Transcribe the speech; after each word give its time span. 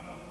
Ya 0.00 0.29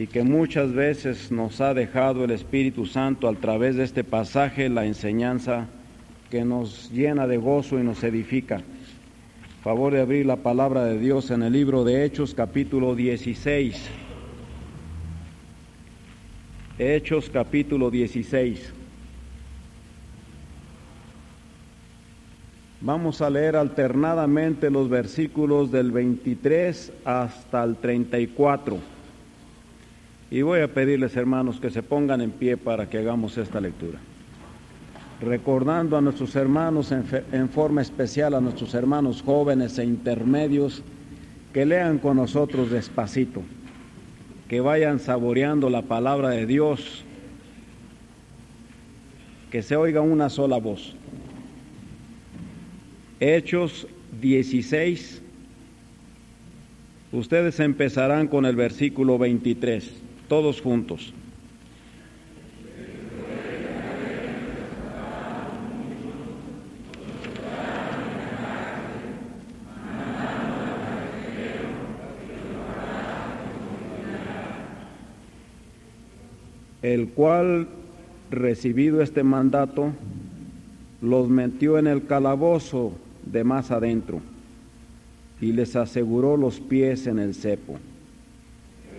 y 0.00 0.06
que 0.06 0.22
muchas 0.22 0.72
veces 0.72 1.30
nos 1.30 1.60
ha 1.60 1.74
dejado 1.74 2.24
el 2.24 2.30
Espíritu 2.30 2.86
Santo 2.86 3.28
a 3.28 3.34
través 3.34 3.76
de 3.76 3.84
este 3.84 4.02
pasaje 4.02 4.70
la 4.70 4.86
enseñanza 4.86 5.66
que 6.30 6.42
nos 6.42 6.90
llena 6.90 7.26
de 7.26 7.36
gozo 7.36 7.78
y 7.78 7.82
nos 7.82 8.02
edifica. 8.02 8.62
Favor 9.62 9.92
de 9.92 10.00
abrir 10.00 10.24
la 10.24 10.36
palabra 10.36 10.86
de 10.86 10.98
Dios 10.98 11.30
en 11.30 11.42
el 11.42 11.52
libro 11.52 11.84
de 11.84 12.06
Hechos 12.06 12.32
capítulo 12.32 12.94
16. 12.94 13.76
Hechos 16.78 17.28
capítulo 17.28 17.90
16. 17.90 18.72
Vamos 22.80 23.20
a 23.20 23.28
leer 23.28 23.54
alternadamente 23.54 24.70
los 24.70 24.88
versículos 24.88 25.70
del 25.70 25.92
23 25.92 26.90
hasta 27.04 27.62
el 27.62 27.76
34. 27.76 28.99
Y 30.30 30.42
voy 30.42 30.60
a 30.60 30.72
pedirles, 30.72 31.16
hermanos, 31.16 31.58
que 31.58 31.70
se 31.70 31.82
pongan 31.82 32.20
en 32.20 32.30
pie 32.30 32.56
para 32.56 32.88
que 32.88 32.98
hagamos 32.98 33.36
esta 33.36 33.60
lectura. 33.60 33.98
Recordando 35.20 35.96
a 35.96 36.00
nuestros 36.00 36.36
hermanos, 36.36 36.92
en, 36.92 37.48
forma 37.48 37.82
especial 37.82 38.34
a 38.34 38.40
nuestros 38.40 38.72
hermanos 38.74 39.22
jóvenes 39.22 39.76
e 39.78 39.84
intermedios, 39.84 40.82
que 41.52 41.66
lean 41.66 41.98
con 41.98 42.16
nosotros 42.16 42.70
despacito, 42.70 43.42
que 44.48 44.60
vayan 44.60 45.00
saboreando 45.00 45.68
la 45.68 45.82
palabra 45.82 46.30
de 46.30 46.46
Dios, 46.46 47.04
que 49.50 49.62
se 49.62 49.74
oiga 49.74 50.00
una 50.00 50.30
sola 50.30 50.58
voz. 50.58 50.94
Hechos 53.18 53.88
16. 54.20 55.22
Ustedes 57.12 57.58
empezarán 57.58 58.28
con 58.28 58.46
el 58.46 58.54
versículo 58.54 59.18
23, 59.18 59.90
todos 60.30 60.60
juntos. 60.60 61.12
el 76.82 77.08
cual, 77.08 77.68
recibido 78.30 79.02
este 79.02 79.22
mandato, 79.22 79.92
los 81.02 81.28
metió 81.28 81.78
en 81.78 81.86
el 81.86 82.06
calabozo 82.06 82.92
de 83.26 83.44
más 83.44 83.70
adentro 83.70 84.20
y 85.40 85.52
les 85.52 85.76
aseguró 85.76 86.36
los 86.36 86.58
pies 86.60 87.06
en 87.06 87.18
el 87.18 87.34
cepo. 87.34 87.78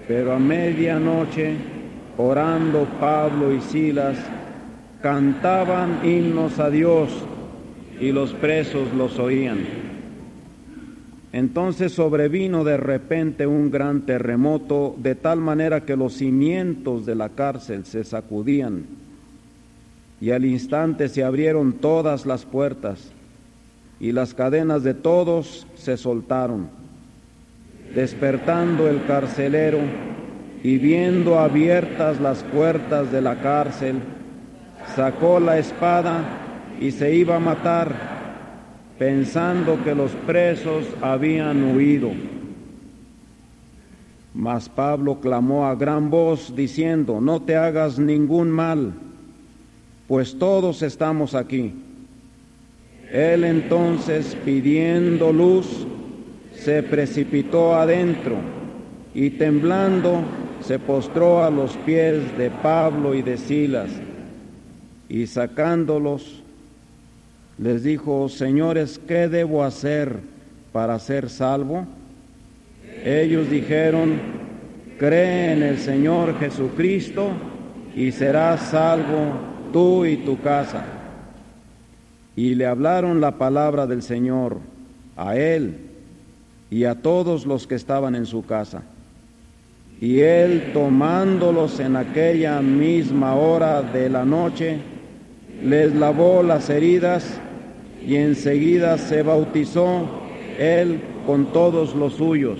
Pero 0.07 0.33
a 0.33 0.39
medianoche, 0.39 1.55
orando 2.17 2.87
Pablo 2.99 3.53
y 3.53 3.61
Silas, 3.61 4.17
cantaban 5.01 5.99
himnos 6.03 6.59
a 6.59 6.69
Dios 6.69 7.09
y 7.99 8.11
los 8.11 8.33
presos 8.33 8.93
los 8.93 9.19
oían. 9.19 9.59
Entonces 11.33 11.93
sobrevino 11.93 12.63
de 12.63 12.77
repente 12.77 13.47
un 13.47 13.71
gran 13.71 14.01
terremoto, 14.01 14.95
de 14.97 15.15
tal 15.15 15.39
manera 15.39 15.85
que 15.85 15.95
los 15.95 16.13
cimientos 16.13 17.05
de 17.05 17.15
la 17.15 17.29
cárcel 17.29 17.85
se 17.85 18.03
sacudían, 18.03 18.85
y 20.19 20.31
al 20.31 20.45
instante 20.45 21.07
se 21.07 21.23
abrieron 21.23 21.73
todas 21.73 22.25
las 22.25 22.45
puertas 22.45 23.11
y 23.99 24.11
las 24.11 24.33
cadenas 24.33 24.83
de 24.83 24.93
todos 24.93 25.67
se 25.75 25.95
soltaron. 25.95 26.80
Despertando 27.95 28.87
el 28.87 29.03
carcelero 29.05 29.79
y 30.63 30.77
viendo 30.77 31.39
abiertas 31.39 32.21
las 32.21 32.43
puertas 32.43 33.11
de 33.11 33.21
la 33.21 33.41
cárcel, 33.41 33.95
sacó 34.95 35.39
la 35.39 35.57
espada 35.57 36.23
y 36.79 36.91
se 36.91 37.13
iba 37.13 37.35
a 37.35 37.39
matar, 37.39 37.93
pensando 38.97 39.83
que 39.83 39.93
los 39.93 40.11
presos 40.11 40.85
habían 41.01 41.75
huido. 41.75 42.11
Mas 44.33 44.69
Pablo 44.69 45.19
clamó 45.19 45.67
a 45.67 45.75
gran 45.75 46.09
voz, 46.09 46.55
diciendo, 46.55 47.19
no 47.19 47.41
te 47.41 47.57
hagas 47.57 47.99
ningún 47.99 48.49
mal, 48.49 48.93
pues 50.07 50.37
todos 50.37 50.81
estamos 50.81 51.35
aquí. 51.35 51.73
Él 53.11 53.43
entonces, 53.43 54.37
pidiendo 54.45 55.33
luz, 55.33 55.85
se 56.63 56.83
precipitó 56.83 57.75
adentro 57.75 58.35
y 59.15 59.31
temblando 59.31 60.21
se 60.61 60.77
postró 60.77 61.43
a 61.43 61.49
los 61.49 61.75
pies 61.77 62.37
de 62.37 62.51
Pablo 62.51 63.15
y 63.15 63.23
de 63.23 63.37
Silas. 63.37 63.89
Y 65.09 65.25
sacándolos 65.25 66.43
les 67.57 67.83
dijo, 67.83 68.29
señores, 68.29 68.99
¿qué 69.07 69.27
debo 69.27 69.63
hacer 69.63 70.19
para 70.71 70.99
ser 70.99 71.29
salvo? 71.29 71.87
Ellos 73.03 73.49
dijeron, 73.49 74.19
cree 74.99 75.53
en 75.53 75.63
el 75.63 75.79
Señor 75.79 76.37
Jesucristo 76.39 77.29
y 77.95 78.11
serás 78.11 78.69
salvo 78.69 79.33
tú 79.73 80.05
y 80.05 80.17
tu 80.17 80.39
casa. 80.39 80.85
Y 82.35 82.53
le 82.53 82.67
hablaron 82.67 83.19
la 83.19 83.31
palabra 83.31 83.87
del 83.87 84.03
Señor 84.03 84.59
a 85.17 85.35
él 85.35 85.90
y 86.71 86.85
a 86.85 86.95
todos 86.95 87.45
los 87.45 87.67
que 87.67 87.75
estaban 87.75 88.15
en 88.15 88.25
su 88.25 88.45
casa. 88.45 88.81
Y 89.99 90.21
él 90.21 90.71
tomándolos 90.73 91.79
en 91.79 91.97
aquella 91.97 92.61
misma 92.61 93.35
hora 93.35 93.83
de 93.83 94.09
la 94.09 94.25
noche, 94.25 94.79
les 95.63 95.93
lavó 95.93 96.41
las 96.41 96.69
heridas 96.69 97.39
y 98.03 98.15
enseguida 98.15 98.97
se 98.97 99.21
bautizó 99.21 100.07
él 100.57 101.01
con 101.27 101.51
todos 101.53 101.93
los 101.93 102.13
suyos. 102.13 102.59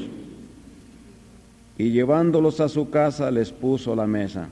Y 1.78 1.92
llevándolos 1.92 2.60
a 2.60 2.70
su 2.70 2.90
casa 2.92 3.32
les 3.32 3.52
puso 3.52 3.96
la 3.96 4.06
mesa. 4.06 4.50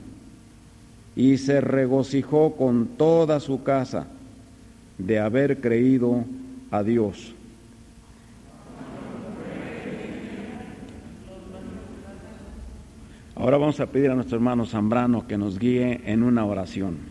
Y 1.14 1.36
se 1.36 1.60
regocijó 1.60 2.56
con 2.56 2.86
toda 2.96 3.40
su 3.40 3.62
casa 3.62 4.06
de 4.98 5.18
haber 5.18 5.60
creído 5.60 6.24
a 6.70 6.82
Dios. 6.82 7.34
Ahora 13.40 13.56
vamos 13.56 13.80
a 13.80 13.86
pedir 13.86 14.10
a 14.10 14.14
nuestro 14.14 14.36
hermano 14.36 14.66
Zambrano 14.66 15.26
que 15.26 15.38
nos 15.38 15.58
guíe 15.58 16.02
en 16.04 16.22
una 16.22 16.44
oración. 16.44 17.09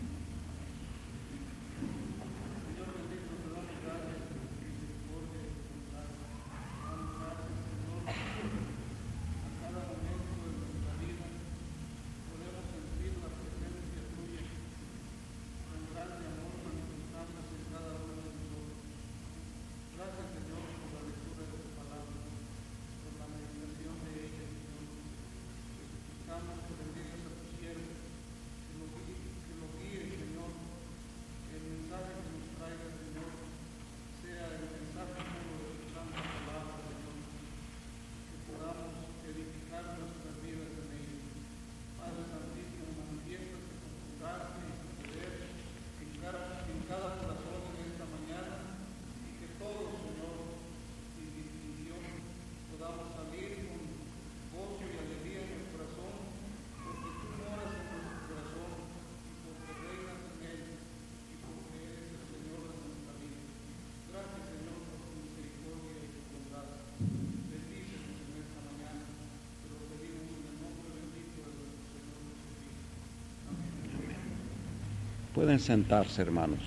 Pueden 75.34 75.60
sentarse, 75.60 76.22
hermanos. 76.22 76.58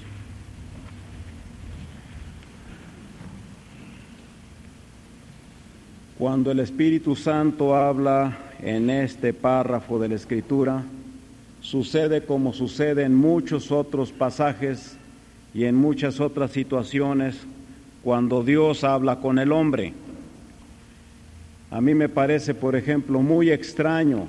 Cuando 6.18 6.52
el 6.52 6.60
Espíritu 6.60 7.18
Santo 7.18 7.76
habla 7.76 8.38
en 8.62 8.90
este 8.90 9.34
párrafo 9.34 10.00
de 10.00 10.08
la 10.08 10.16
Escritura 10.16 10.84
sucede 11.62 12.24
como 12.24 12.54
sucede 12.54 13.04
en 13.04 13.14
muchos 13.14 13.72
otros 13.72 14.14
pasajes 14.14 14.96
y 15.54 15.66
en 15.66 15.76
muchas 15.76 16.22
otras 16.22 16.52
situaciones 16.52 17.36
cuando 18.04 18.44
Dios 18.44 18.86
habla 18.86 19.18
con 19.18 19.40
el 19.40 19.52
hombre. 19.52 19.94
A 21.70 21.82
mí 21.82 21.94
me 21.94 22.08
parece, 22.08 22.54
por 22.54 22.78
ejemplo, 22.78 23.22
muy 23.22 23.52
extraño 23.52 24.28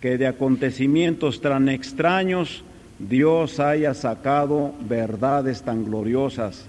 que 0.00 0.16
de 0.16 0.26
acontecimientos 0.26 1.42
tan 1.42 1.68
extraños 1.68 2.64
Dios 3.08 3.58
haya 3.58 3.94
sacado 3.94 4.72
verdades 4.80 5.62
tan 5.62 5.84
gloriosas 5.84 6.66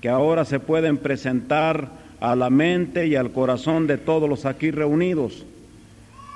que 0.00 0.08
ahora 0.08 0.44
se 0.44 0.58
pueden 0.58 0.96
presentar 0.96 1.88
a 2.20 2.34
la 2.34 2.50
mente 2.50 3.06
y 3.06 3.14
al 3.14 3.30
corazón 3.30 3.86
de 3.86 3.96
todos 3.96 4.28
los 4.28 4.44
aquí 4.44 4.72
reunidos. 4.72 5.44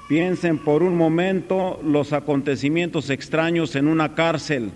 Piensen 0.08 0.58
por 0.58 0.82
un 0.82 0.96
momento 0.96 1.80
los 1.84 2.12
acontecimientos 2.12 3.10
extraños 3.10 3.74
en 3.74 3.88
una 3.88 4.14
cárcel. 4.14 4.70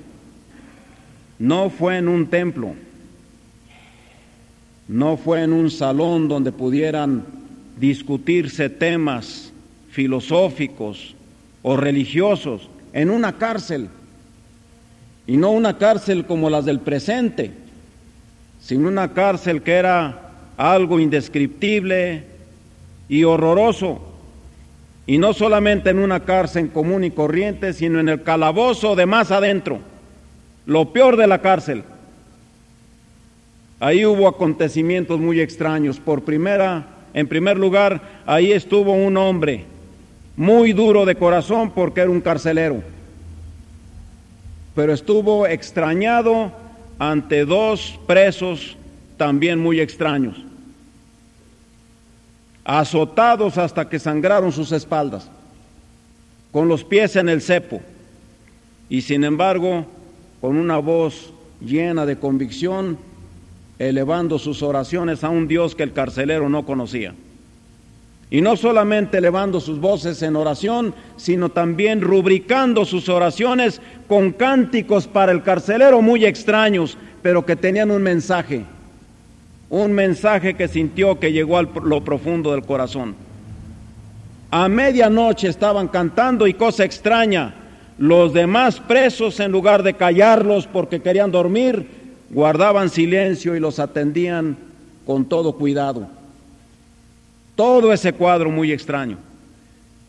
No 1.39 1.71
fue 1.71 1.99
en 1.99 2.09
un 2.09 2.27
templo, 2.27 2.75
no 4.89 5.17
fue 5.17 5.43
en 5.43 5.53
un 5.53 5.71
salón 5.71 6.27
donde 6.27 6.51
pudieran 6.51 7.25
discutirse 7.79 8.69
temas 8.69 9.53
filosóficos 9.91 11.15
o 11.63 11.77
religiosos, 11.77 12.69
en 12.93 13.11
una 13.11 13.37
cárcel. 13.37 13.91
Y 15.27 15.37
no 15.37 15.51
una 15.51 15.79
cárcel 15.79 16.25
como 16.25 16.51
las 16.51 16.65
del 16.65 16.81
presente, 16.81 17.51
sino 18.61 18.89
una 18.89 19.13
cárcel 19.13 19.63
que 19.63 19.73
era 19.73 20.31
algo 20.57 21.01
indescriptible 21.01 22.25
y 23.09 23.25
horroroso. 23.25 24.01
Y 25.07 25.19
no 25.19 25.33
solamente 25.33 25.91
en 25.91 25.99
una 25.99 26.21
cárcel 26.21 26.71
común 26.71 27.05
y 27.05 27.11
corriente, 27.11 27.73
sino 27.73 28.01
en 28.01 28.09
el 28.09 28.23
calabozo 28.23 28.97
de 28.97 29.07
más 29.07 29.31
adentro, 29.31 29.79
lo 30.67 30.93
peor 30.93 31.17
de 31.17 31.27
la 31.27 31.41
cárcel. 31.41 31.85
Ahí 33.79 34.05
hubo 34.07 34.27
acontecimientos 34.27 35.21
muy 35.21 35.41
extraños. 35.41 36.01
Por 36.01 36.23
primera, 36.23 36.87
en 37.15 37.29
primer 37.29 37.59
lugar, 37.59 38.23
ahí 38.27 38.53
estuvo 38.53 38.93
un 38.93 39.17
hombre 39.17 39.65
muy 40.37 40.73
duro 40.73 41.05
de 41.05 41.15
corazón 41.15 41.71
porque 41.71 42.01
era 42.01 42.11
un 42.11 42.21
carcelero. 42.21 42.83
Pero 44.77 44.93
estuvo 44.93 45.47
extrañado 45.47 46.53
ante 46.99 47.47
dos 47.47 47.99
presos 48.07 48.77
también 49.17 49.59
muy 49.59 49.81
extraños, 49.81 50.37
azotados 52.63 53.57
hasta 53.57 53.89
que 53.89 53.99
sangraron 53.99 54.53
sus 54.53 54.73
espaldas, 54.73 55.31
con 56.53 56.69
los 56.69 56.85
pies 56.85 57.17
en 57.17 57.31
el 57.31 57.41
cepo, 57.41 57.81
y 58.91 59.01
sin 59.01 59.25
embargo, 59.25 59.87
con 60.43 60.59
una 60.59 60.77
voz 60.77 61.33
llena 61.61 62.05
de 62.05 62.19
convicción, 62.19 62.99
elevando 63.79 64.39
sus 64.39 64.63
oraciones 64.63 65.25
a 65.25 65.31
un 65.31 65.49
Dios 65.49 65.75
que 65.75 65.85
el 65.85 65.95
carcelero 65.95 66.51
no 66.51 66.67
conocía. 66.67 67.15
Y 68.29 68.41
no 68.41 68.57
solamente 68.57 69.19
elevando 69.19 69.61
sus 69.61 69.79
voces 69.79 70.21
en 70.23 70.35
oración, 70.35 70.95
sino 71.17 71.49
también 71.49 72.01
rubricando 72.01 72.85
sus 72.85 73.09
oraciones 73.09 73.81
con 74.09 74.33
cánticos 74.33 75.07
para 75.07 75.31
el 75.31 75.43
carcelero 75.43 76.03
muy 76.03 76.25
extraños, 76.25 76.99
pero 77.23 77.47
que 77.47 77.55
tenían 77.55 77.91
un 77.91 78.03
mensaje, 78.03 78.65
un 79.71 79.93
mensaje 79.93 80.55
que 80.55 80.67
sintió 80.67 81.21
que 81.21 81.33
llegó 81.33 81.59
a 81.59 81.63
lo 81.63 82.03
profundo 82.03 82.51
del 82.51 82.63
corazón. 82.65 83.15
A 84.51 84.69
medianoche 84.69 85.49
estaban 85.49 85.89
cantando 85.89 86.47
y 86.47 86.55
cosa 86.55 86.85
extraña, 86.85 87.55
los 87.99 88.33
demás 88.33 88.81
presos 88.81 89.39
en 89.41 89.53
lugar 89.53 89.83
de 89.83 89.95
callarlos 89.95 90.67
porque 90.67 91.01
querían 91.01 91.31
dormir, 91.31 91.89
guardaban 92.31 92.91
silencio 92.91 93.55
y 93.55 93.61
los 93.61 93.79
atendían 93.79 94.57
con 95.07 95.25
todo 95.25 95.53
cuidado. 95.53 96.16
Todo 97.57 97.93
ese 97.93 98.13
cuadro 98.13 98.51
muy 98.51 98.71
extraño. 98.71 99.17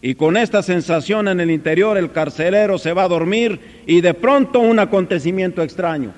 Y 0.02 0.14
con 0.16 0.38
esta 0.38 0.62
sensación 0.62 1.28
en 1.28 1.40
el 1.40 1.50
interior 1.50 1.98
el 1.98 2.12
carcelero 2.12 2.78
se 2.78 2.94
va 2.94 3.04
a 3.04 3.08
dormir 3.08 3.60
y 3.88 4.02
de 4.02 4.14
pronto 4.14 4.60
un 4.60 4.78
acontecimiento 4.78 5.64
extraño. 5.64 6.12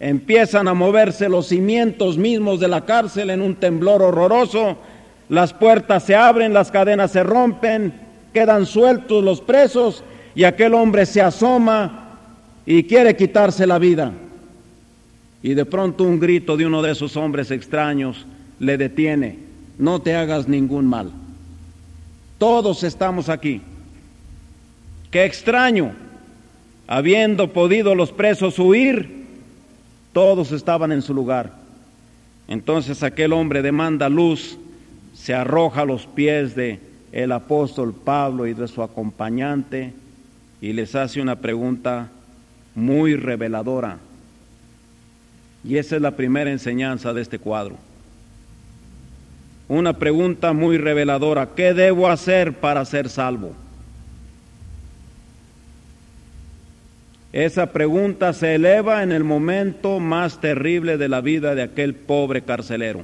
Empiezan 0.00 0.66
a 0.66 0.74
moverse 0.74 1.28
los 1.28 1.46
cimientos 1.46 2.18
mismos 2.18 2.58
de 2.58 2.68
la 2.68 2.84
cárcel 2.84 3.30
en 3.30 3.40
un 3.40 3.54
temblor 3.54 4.02
horroroso, 4.02 4.76
las 5.28 5.52
puertas 5.52 6.02
se 6.02 6.16
abren, 6.16 6.52
las 6.52 6.70
cadenas 6.70 7.12
se 7.12 7.22
rompen, 7.22 7.92
quedan 8.34 8.66
sueltos 8.66 9.22
los 9.22 9.40
presos 9.40 10.02
y 10.34 10.44
aquel 10.44 10.74
hombre 10.74 11.06
se 11.06 11.22
asoma 11.22 12.18
y 12.66 12.82
quiere 12.84 13.16
quitarse 13.16 13.66
la 13.66 13.78
vida. 13.78 14.12
Y 15.42 15.54
de 15.54 15.64
pronto 15.64 16.04
un 16.04 16.18
grito 16.18 16.56
de 16.56 16.66
uno 16.66 16.82
de 16.82 16.92
esos 16.92 17.16
hombres 17.16 17.50
extraños 17.50 18.26
le 18.58 18.76
detiene 18.76 19.45
no 19.78 20.00
te 20.00 20.14
hagas 20.14 20.48
ningún 20.48 20.86
mal. 20.86 21.10
Todos 22.38 22.82
estamos 22.82 23.28
aquí. 23.28 23.62
Qué 25.10 25.24
extraño, 25.24 25.92
habiendo 26.86 27.52
podido 27.52 27.94
los 27.94 28.12
presos 28.12 28.58
huir, 28.58 29.26
todos 30.12 30.52
estaban 30.52 30.92
en 30.92 31.02
su 31.02 31.14
lugar. 31.14 31.52
Entonces 32.48 33.02
aquel 33.02 33.32
hombre 33.32 33.62
demanda 33.62 34.08
luz, 34.08 34.58
se 35.14 35.34
arroja 35.34 35.82
a 35.82 35.86
los 35.86 36.06
pies 36.06 36.54
de 36.54 36.80
el 37.12 37.32
apóstol 37.32 37.94
Pablo 37.94 38.46
y 38.46 38.52
de 38.52 38.68
su 38.68 38.82
acompañante 38.82 39.92
y 40.60 40.72
les 40.72 40.94
hace 40.94 41.20
una 41.20 41.36
pregunta 41.36 42.10
muy 42.74 43.16
reveladora. 43.16 43.98
Y 45.64 45.78
esa 45.78 45.96
es 45.96 46.02
la 46.02 46.12
primera 46.12 46.50
enseñanza 46.50 47.12
de 47.12 47.22
este 47.22 47.38
cuadro 47.38 47.76
una 49.68 49.94
pregunta 49.94 50.52
muy 50.52 50.78
reveladora. 50.78 51.50
¿Qué 51.56 51.74
debo 51.74 52.08
hacer 52.08 52.52
para 52.54 52.84
ser 52.84 53.08
salvo? 53.08 53.52
Esa 57.32 57.66
pregunta 57.72 58.32
se 58.32 58.54
eleva 58.54 59.02
en 59.02 59.12
el 59.12 59.24
momento 59.24 60.00
más 60.00 60.40
terrible 60.40 60.96
de 60.96 61.08
la 61.08 61.20
vida 61.20 61.54
de 61.54 61.62
aquel 61.62 61.94
pobre 61.94 62.42
carcelero. 62.42 63.02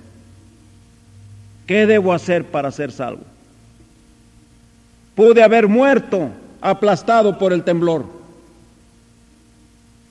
¿Qué 1.67 1.87
debo 1.87 2.13
hacer 2.13 2.45
para 2.45 2.71
ser 2.71 2.93
salvo? 2.93 3.25
Pude 5.15 5.43
haber 5.43 5.69
muerto 5.69 6.31
aplastado 6.61 7.39
por 7.39 7.53
el 7.53 7.63
temblor. 7.63 8.07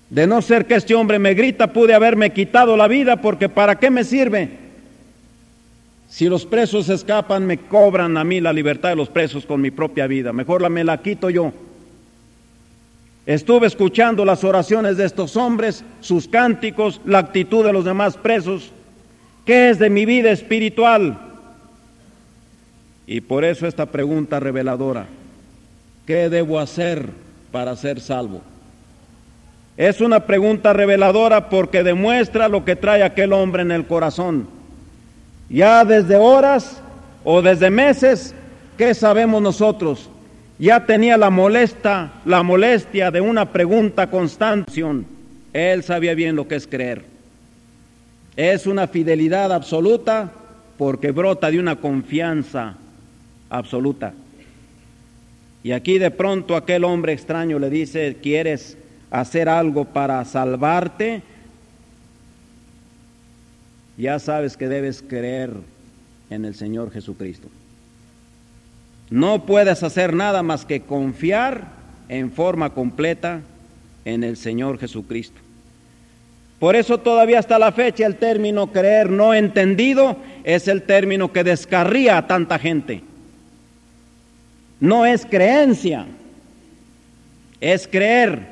De 0.09 0.27
no 0.27 0.41
ser 0.41 0.67
que 0.67 0.75
este 0.75 0.93
hombre 0.93 1.17
me 1.17 1.33
grita, 1.33 1.67
pude 1.67 1.93
haberme 1.93 2.31
quitado 2.31 2.75
la 2.75 2.87
vida 2.87 3.21
porque 3.21 3.47
¿para 3.47 3.79
qué 3.79 3.89
me 3.89 4.03
sirve 4.03 4.60
si 6.11 6.27
los 6.27 6.45
presos 6.45 6.89
escapan, 6.89 7.47
me 7.47 7.57
cobran 7.57 8.17
a 8.17 8.25
mí 8.25 8.41
la 8.41 8.51
libertad 8.51 8.89
de 8.89 8.97
los 8.97 9.07
presos 9.07 9.45
con 9.45 9.61
mi 9.61 9.71
propia 9.71 10.07
vida. 10.07 10.33
Mejor 10.33 10.61
la 10.61 10.67
me 10.67 10.83
la 10.83 11.01
quito 11.01 11.29
yo. 11.29 11.53
Estuve 13.25 13.67
escuchando 13.67 14.25
las 14.25 14.43
oraciones 14.43 14.97
de 14.97 15.05
estos 15.05 15.37
hombres, 15.37 15.85
sus 16.01 16.27
cánticos, 16.27 16.99
la 17.05 17.19
actitud 17.19 17.65
de 17.65 17.71
los 17.71 17.85
demás 17.85 18.17
presos. 18.17 18.73
¿Qué 19.45 19.69
es 19.69 19.79
de 19.79 19.89
mi 19.89 20.05
vida 20.05 20.31
espiritual? 20.31 21.17
Y 23.07 23.21
por 23.21 23.45
eso 23.45 23.65
esta 23.65 23.85
pregunta 23.85 24.41
reveladora. 24.41 25.05
¿Qué 26.05 26.27
debo 26.27 26.59
hacer 26.59 27.05
para 27.53 27.73
ser 27.77 28.01
salvo? 28.01 28.41
Es 29.77 30.01
una 30.01 30.25
pregunta 30.25 30.73
reveladora 30.73 31.47
porque 31.47 31.83
demuestra 31.83 32.49
lo 32.49 32.65
que 32.65 32.75
trae 32.75 33.01
aquel 33.01 33.31
hombre 33.31 33.61
en 33.61 33.71
el 33.71 33.85
corazón 33.85 34.60
ya 35.51 35.83
desde 35.83 36.15
horas 36.15 36.81
o 37.23 37.41
desde 37.41 37.69
meses, 37.69 38.33
¿qué 38.77 38.93
sabemos 38.93 39.41
nosotros? 39.41 40.09
Ya 40.57 40.85
tenía 40.85 41.17
la 41.17 41.29
molesta, 41.29 42.13
la 42.25 42.43
molestia 42.43 43.11
de 43.11 43.19
una 43.19 43.51
pregunta 43.51 44.09
constante. 44.09 44.83
Él 45.53 45.83
sabía 45.83 46.13
bien 46.13 46.35
lo 46.35 46.47
que 46.47 46.55
es 46.55 46.67
creer. 46.67 47.03
Es 48.35 48.65
una 48.65 48.87
fidelidad 48.87 49.51
absoluta 49.51 50.31
porque 50.77 51.11
brota 51.11 51.51
de 51.51 51.59
una 51.59 51.75
confianza 51.75 52.75
absoluta. 53.49 54.13
Y 55.63 55.73
aquí 55.73 55.99
de 55.99 56.11
pronto 56.11 56.55
aquel 56.55 56.83
hombre 56.83 57.13
extraño 57.13 57.59
le 57.59 57.69
dice, 57.69 58.17
¿quieres 58.21 58.77
hacer 59.11 59.49
algo 59.49 59.85
para 59.85 60.23
salvarte? 60.25 61.21
Ya 64.01 64.17
sabes 64.17 64.57
que 64.57 64.67
debes 64.67 65.03
creer 65.07 65.51
en 66.31 66.43
el 66.43 66.55
Señor 66.55 66.91
Jesucristo. 66.91 67.47
No 69.11 69.45
puedes 69.45 69.83
hacer 69.83 70.15
nada 70.15 70.41
más 70.41 70.65
que 70.65 70.81
confiar 70.81 71.67
en 72.09 72.31
forma 72.31 72.71
completa 72.71 73.41
en 74.03 74.23
el 74.23 74.37
Señor 74.37 74.79
Jesucristo. 74.79 75.39
Por 76.59 76.75
eso 76.75 76.97
todavía 76.97 77.37
hasta 77.37 77.59
la 77.59 77.71
fecha 77.71 78.07
el 78.07 78.15
término 78.15 78.71
creer 78.71 79.09
no 79.11 79.35
entendido 79.35 80.17
es 80.43 80.67
el 80.67 80.81
término 80.81 81.31
que 81.31 81.43
descarría 81.43 82.17
a 82.17 82.27
tanta 82.27 82.57
gente. 82.57 83.03
no 84.79 85.05
es 85.05 85.27
creencia, 85.27 86.07
es 87.59 87.87
creer. 87.87 88.49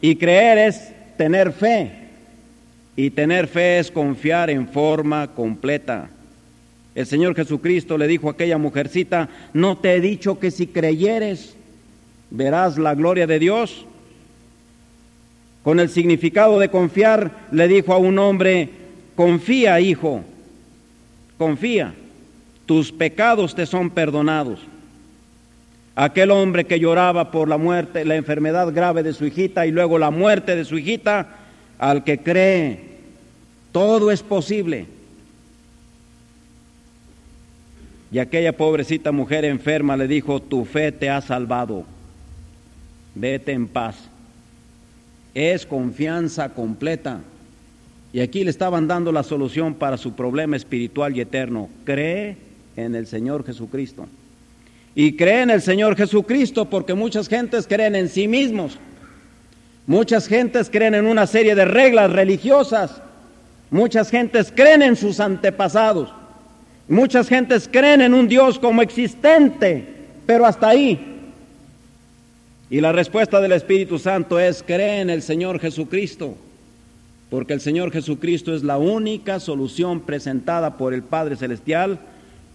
Y 0.00 0.16
creer 0.16 0.58
es 0.58 0.92
tener 1.16 1.52
fe. 1.52 1.99
Y 2.96 3.10
tener 3.10 3.46
fe 3.46 3.78
es 3.78 3.90
confiar 3.90 4.50
en 4.50 4.68
forma 4.68 5.28
completa. 5.28 6.10
El 6.94 7.06
Señor 7.06 7.34
Jesucristo 7.34 7.96
le 7.96 8.08
dijo 8.08 8.28
a 8.28 8.32
aquella 8.32 8.58
mujercita, 8.58 9.28
no 9.52 9.78
te 9.78 9.94
he 9.94 10.00
dicho 10.00 10.38
que 10.38 10.50
si 10.50 10.66
creyeres 10.66 11.54
verás 12.30 12.78
la 12.78 12.94
gloria 12.94 13.26
de 13.26 13.38
Dios. 13.38 13.86
Con 15.62 15.78
el 15.78 15.88
significado 15.88 16.58
de 16.58 16.70
confiar, 16.70 17.30
le 17.52 17.68
dijo 17.68 17.92
a 17.92 17.98
un 17.98 18.18
hombre, 18.18 18.70
confía 19.14 19.80
hijo, 19.80 20.22
confía, 21.36 21.94
tus 22.66 22.92
pecados 22.92 23.54
te 23.54 23.66
son 23.66 23.90
perdonados. 23.90 24.60
Aquel 25.96 26.30
hombre 26.30 26.64
que 26.64 26.80
lloraba 26.80 27.30
por 27.30 27.48
la 27.48 27.58
muerte, 27.58 28.04
la 28.04 28.16
enfermedad 28.16 28.72
grave 28.72 29.02
de 29.02 29.12
su 29.12 29.26
hijita 29.26 29.66
y 29.66 29.70
luego 29.70 29.98
la 29.98 30.10
muerte 30.10 30.56
de 30.56 30.64
su 30.64 30.78
hijita, 30.78 31.39
al 31.80 32.04
que 32.04 32.18
cree, 32.18 32.78
todo 33.72 34.10
es 34.10 34.22
posible. 34.22 34.86
Y 38.12 38.18
aquella 38.18 38.54
pobrecita 38.54 39.12
mujer 39.12 39.46
enferma 39.46 39.96
le 39.96 40.06
dijo, 40.06 40.42
tu 40.42 40.66
fe 40.66 40.92
te 40.92 41.08
ha 41.08 41.22
salvado, 41.22 41.84
vete 43.14 43.52
en 43.52 43.66
paz. 43.66 43.96
Es 45.32 45.64
confianza 45.64 46.50
completa. 46.50 47.20
Y 48.12 48.20
aquí 48.20 48.44
le 48.44 48.50
estaban 48.50 48.86
dando 48.86 49.10
la 49.10 49.22
solución 49.22 49.74
para 49.74 49.96
su 49.96 50.12
problema 50.12 50.56
espiritual 50.56 51.16
y 51.16 51.20
eterno. 51.20 51.70
Cree 51.84 52.36
en 52.76 52.94
el 52.94 53.06
Señor 53.06 53.46
Jesucristo. 53.46 54.06
Y 54.94 55.16
cree 55.16 55.42
en 55.42 55.50
el 55.50 55.62
Señor 55.62 55.96
Jesucristo 55.96 56.68
porque 56.68 56.92
muchas 56.92 57.28
gentes 57.28 57.66
creen 57.66 57.94
en 57.94 58.08
sí 58.10 58.28
mismos. 58.28 58.76
Muchas 59.86 60.26
gentes 60.26 60.70
creen 60.70 60.94
en 60.94 61.06
una 61.06 61.26
serie 61.26 61.54
de 61.54 61.64
reglas 61.64 62.12
religiosas. 62.12 63.00
Muchas 63.70 64.10
gentes 64.10 64.52
creen 64.54 64.82
en 64.82 64.96
sus 64.96 65.20
antepasados. 65.20 66.12
Muchas 66.88 67.28
gentes 67.28 67.68
creen 67.70 68.00
en 68.00 68.14
un 68.14 68.26
Dios 68.26 68.58
como 68.58 68.82
existente, 68.82 69.86
pero 70.26 70.44
hasta 70.44 70.68
ahí. 70.68 71.06
Y 72.68 72.80
la 72.80 72.92
respuesta 72.92 73.40
del 73.40 73.52
Espíritu 73.52 73.98
Santo 73.98 74.38
es, 74.38 74.62
cree 74.62 75.00
en 75.00 75.10
el 75.10 75.22
Señor 75.22 75.60
Jesucristo, 75.60 76.36
porque 77.28 77.52
el 77.52 77.60
Señor 77.60 77.92
Jesucristo 77.92 78.54
es 78.54 78.62
la 78.62 78.78
única 78.78 79.40
solución 79.40 80.00
presentada 80.00 80.76
por 80.76 80.94
el 80.94 81.02
Padre 81.02 81.36
Celestial 81.36 81.98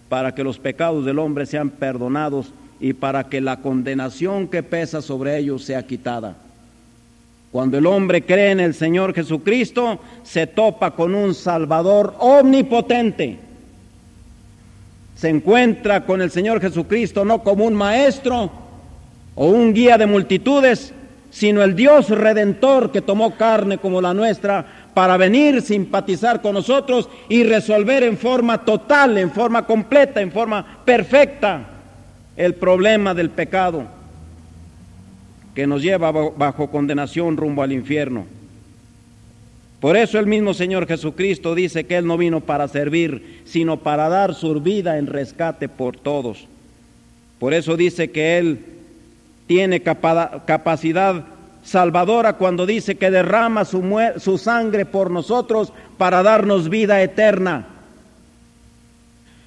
para 0.08 0.34
que 0.34 0.44
los 0.44 0.58
pecados 0.58 1.04
del 1.04 1.18
hombre 1.18 1.46
sean 1.46 1.70
perdonados 1.70 2.52
y 2.78 2.92
para 2.92 3.28
que 3.28 3.40
la 3.40 3.60
condenación 3.60 4.48
que 4.48 4.62
pesa 4.62 5.02
sobre 5.02 5.38
ellos 5.38 5.64
sea 5.64 5.86
quitada. 5.86 6.36
Cuando 7.56 7.78
el 7.78 7.86
hombre 7.86 8.20
cree 8.20 8.50
en 8.50 8.60
el 8.60 8.74
Señor 8.74 9.14
Jesucristo, 9.14 9.98
se 10.22 10.46
topa 10.46 10.90
con 10.90 11.14
un 11.14 11.34
Salvador 11.34 12.14
omnipotente. 12.18 13.38
Se 15.14 15.30
encuentra 15.30 16.04
con 16.04 16.20
el 16.20 16.30
Señor 16.30 16.60
Jesucristo 16.60 17.24
no 17.24 17.42
como 17.42 17.64
un 17.64 17.72
maestro 17.72 18.50
o 19.34 19.46
un 19.46 19.72
guía 19.72 19.96
de 19.96 20.04
multitudes, 20.04 20.92
sino 21.30 21.62
el 21.62 21.74
Dios 21.74 22.10
redentor 22.10 22.92
que 22.92 23.00
tomó 23.00 23.36
carne 23.36 23.78
como 23.78 24.02
la 24.02 24.12
nuestra 24.12 24.90
para 24.92 25.16
venir, 25.16 25.62
simpatizar 25.62 26.42
con 26.42 26.52
nosotros 26.52 27.08
y 27.30 27.42
resolver 27.42 28.02
en 28.02 28.18
forma 28.18 28.66
total, 28.66 29.16
en 29.16 29.30
forma 29.30 29.64
completa, 29.64 30.20
en 30.20 30.30
forma 30.30 30.80
perfecta 30.84 31.62
el 32.36 32.54
problema 32.54 33.14
del 33.14 33.30
pecado 33.30 33.95
que 35.56 35.66
nos 35.66 35.80
lleva 35.82 36.12
bajo 36.12 36.70
condenación 36.70 37.38
rumbo 37.38 37.62
al 37.62 37.72
infierno. 37.72 38.26
Por 39.80 39.96
eso 39.96 40.18
el 40.18 40.26
mismo 40.26 40.52
Señor 40.52 40.86
Jesucristo 40.86 41.54
dice 41.54 41.84
que 41.84 41.96
Él 41.96 42.06
no 42.06 42.18
vino 42.18 42.42
para 42.42 42.68
servir, 42.68 43.40
sino 43.46 43.78
para 43.78 44.10
dar 44.10 44.34
su 44.34 44.60
vida 44.60 44.98
en 44.98 45.06
rescate 45.06 45.70
por 45.70 45.96
todos. 45.96 46.46
Por 47.38 47.54
eso 47.54 47.74
dice 47.74 48.10
que 48.10 48.36
Él 48.36 48.58
tiene 49.46 49.80
capacidad 49.80 51.24
salvadora 51.62 52.34
cuando 52.34 52.66
dice 52.66 52.96
que 52.96 53.10
derrama 53.10 53.64
su, 53.64 54.38
sangre 54.38 54.84
por 54.84 55.10
nosotros 55.10 55.72
para 55.96 56.22
darnos 56.22 56.68
vida 56.68 57.02
eterna. 57.02 57.66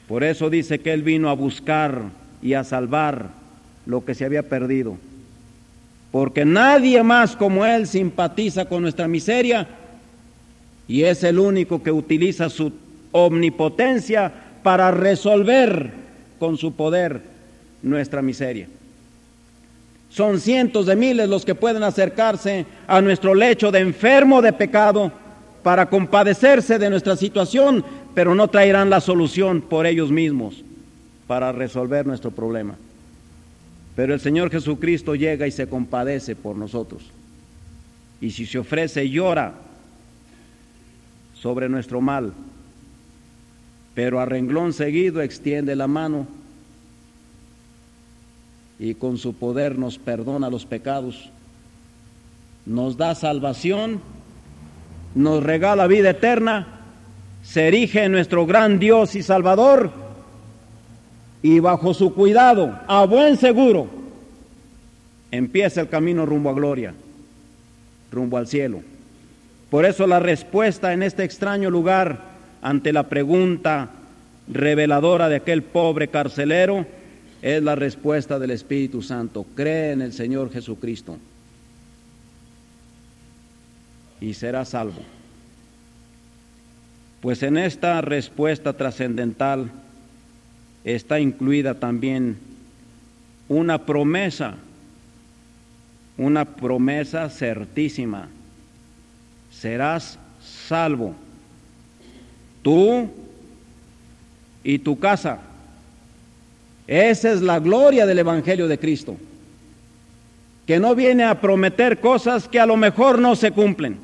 Por 0.08 0.24
eso 0.24 0.50
dice 0.50 0.80
que 0.80 0.91
Él 0.91 1.04
vino 1.04 1.30
a 1.30 1.34
buscar 1.34 2.02
y 2.41 2.54
a 2.54 2.63
salvar 2.63 3.28
lo 3.86 4.04
que 4.04 4.15
se 4.15 4.26
había 4.26 4.41
perdido. 4.41 4.98
Porque 6.12 6.43
nadie 6.45 7.04
más 7.04 7.36
como 7.36 7.65
Él 7.65 7.88
simpatiza 7.88 8.65
con 8.65 8.82
nuestra 8.82 9.08
miseria 9.08 9.67
y 10.88 11.04
es 11.04 11.24
el 11.24 11.38
único 11.38 11.84
que 11.84 11.91
utiliza 11.91 12.50
su 12.50 12.72
omnipotencia 13.12 14.32
para 14.63 14.91
resolver 14.91 15.91
con 16.39 16.58
su 16.58 16.74
poder 16.74 17.22
nuestra 17.84 18.22
miseria. 18.22 18.67
Son 20.10 20.39
cientos 20.39 20.88
de 20.88 20.95
miles 20.95 21.30
los 21.30 21.45
que 21.45 21.54
pueden 21.54 21.84
acercarse 21.84 22.65
a 22.88 23.00
nuestro 23.02 23.36
lecho 23.36 23.72
de 23.72 23.80
enfermo 23.80 24.41
de 24.41 24.54
pecado 24.54 25.12
para 25.62 25.88
compadecerse 25.88 26.80
de 26.80 26.89
nuestra 26.89 27.15
situación, 27.15 27.86
pero 28.15 28.34
no 28.34 28.48
traerán 28.48 28.89
la 28.89 29.02
solución 29.02 29.62
por 29.62 29.86
ellos 29.86 30.10
mismos 30.10 30.63
para 31.28 31.52
resolver 31.52 32.08
nuestro 32.08 32.32
problema. 32.32 32.76
Pero 33.99 34.13
el 34.13 34.21
Señor 34.21 34.49
Jesucristo 34.49 35.13
llega 35.13 35.45
y 35.45 35.51
se 35.51 35.67
compadece 35.67 36.33
por 36.33 36.55
nosotros. 36.55 37.03
Y 38.21 38.31
si 38.31 38.45
se 38.45 38.57
ofrece, 38.57 39.09
llora 39.09 39.55
sobre 41.33 41.67
nuestro 41.67 41.99
mal, 41.99 42.31
pero 43.93 44.21
a 44.21 44.25
renglón 44.25 44.71
seguido 44.71 45.21
extiende 45.21 45.75
la 45.75 45.88
mano 45.88 46.27
y 48.79 48.93
con 48.93 49.17
su 49.17 49.33
poder 49.33 49.77
nos 49.77 49.97
perdona 49.97 50.49
los 50.49 50.65
pecados, 50.65 51.29
nos 52.65 52.95
da 52.95 53.15
salvación, 53.15 53.99
nos 55.13 55.43
regala 55.43 55.88
vida 55.88 56.12
eterna, 56.12 56.79
se 57.43 57.67
erige 57.67 58.07
nuestro 58.07 58.45
gran 58.45 58.79
Dios 58.79 59.15
y 59.15 59.23
Salvador 59.23 60.09
y 61.41 61.60
bajo 61.60 61.93
su 61.93 62.13
cuidado, 62.13 62.78
a 62.88 63.06
buen 63.06 63.38
seguro, 63.38 63.88
empieza 65.32 65.82
el 65.82 65.89
camino 65.89 66.25
rumbo 66.25 66.49
a 66.49 66.54
gloria, 66.54 66.93
rumbo 68.12 68.38
al 68.38 68.47
cielo. 68.47 68.82
Por 69.69 69.86
eso 69.86 70.08
la 70.08 70.19
respuesta 70.19 70.93
en 70.93 71.04
este 71.04 71.23
extraño 71.23 71.69
lugar 71.69 72.21
ante 72.62 72.91
la 72.91 73.04
pregunta 73.04 73.89
reveladora 74.47 75.30
de 75.30 75.38
aquel 75.38 75.63
pobre 75.63 76.08
carcelero, 76.08 76.86
es 77.41 77.63
la 77.63 77.75
respuesta 77.75 78.38
del 78.38 78.52
Espíritu 78.52 79.02
Santo. 79.02 79.45
Cree 79.56 79.91
en 79.91 80.02
el 80.02 80.12
Señor 80.12 80.52
Jesucristo 80.52 81.17
y 84.19 84.34
será 84.34 84.65
salvo. 84.65 85.02
Pues 87.21 87.43
en 87.43 87.58
esta 87.58 88.02
respuesta 88.02 88.73
trascendental 88.73 89.71
está 90.84 91.20
incluida 91.20 91.76
también 91.76 92.38
una 93.48 93.86
promesa, 93.86 94.56
una 96.18 96.46
promesa 96.46 97.30
certísima. 97.30 98.30
Serás 99.52 100.20
salvo, 100.42 101.13
tú 102.62 103.10
y 104.63 104.80
tu 104.80 105.00
casa. 105.00 105.39
Esa 106.88 107.32
es 107.32 107.42
la 107.42 107.60
gloria 107.60 108.06
del 108.06 108.20
Evangelio 108.20 108.68
de 108.68 108.80
Cristo, 108.80 109.18
que 110.65 110.80
no 110.80 110.96
viene 110.96 111.24
a 111.24 111.42
prometer 111.42 112.00
cosas 112.00 112.48
que 112.48 112.60
a 112.60 112.65
lo 112.65 112.78
mejor 112.78 113.20
no 113.20 113.36
se 113.36 113.52
cumplen, 113.52 113.98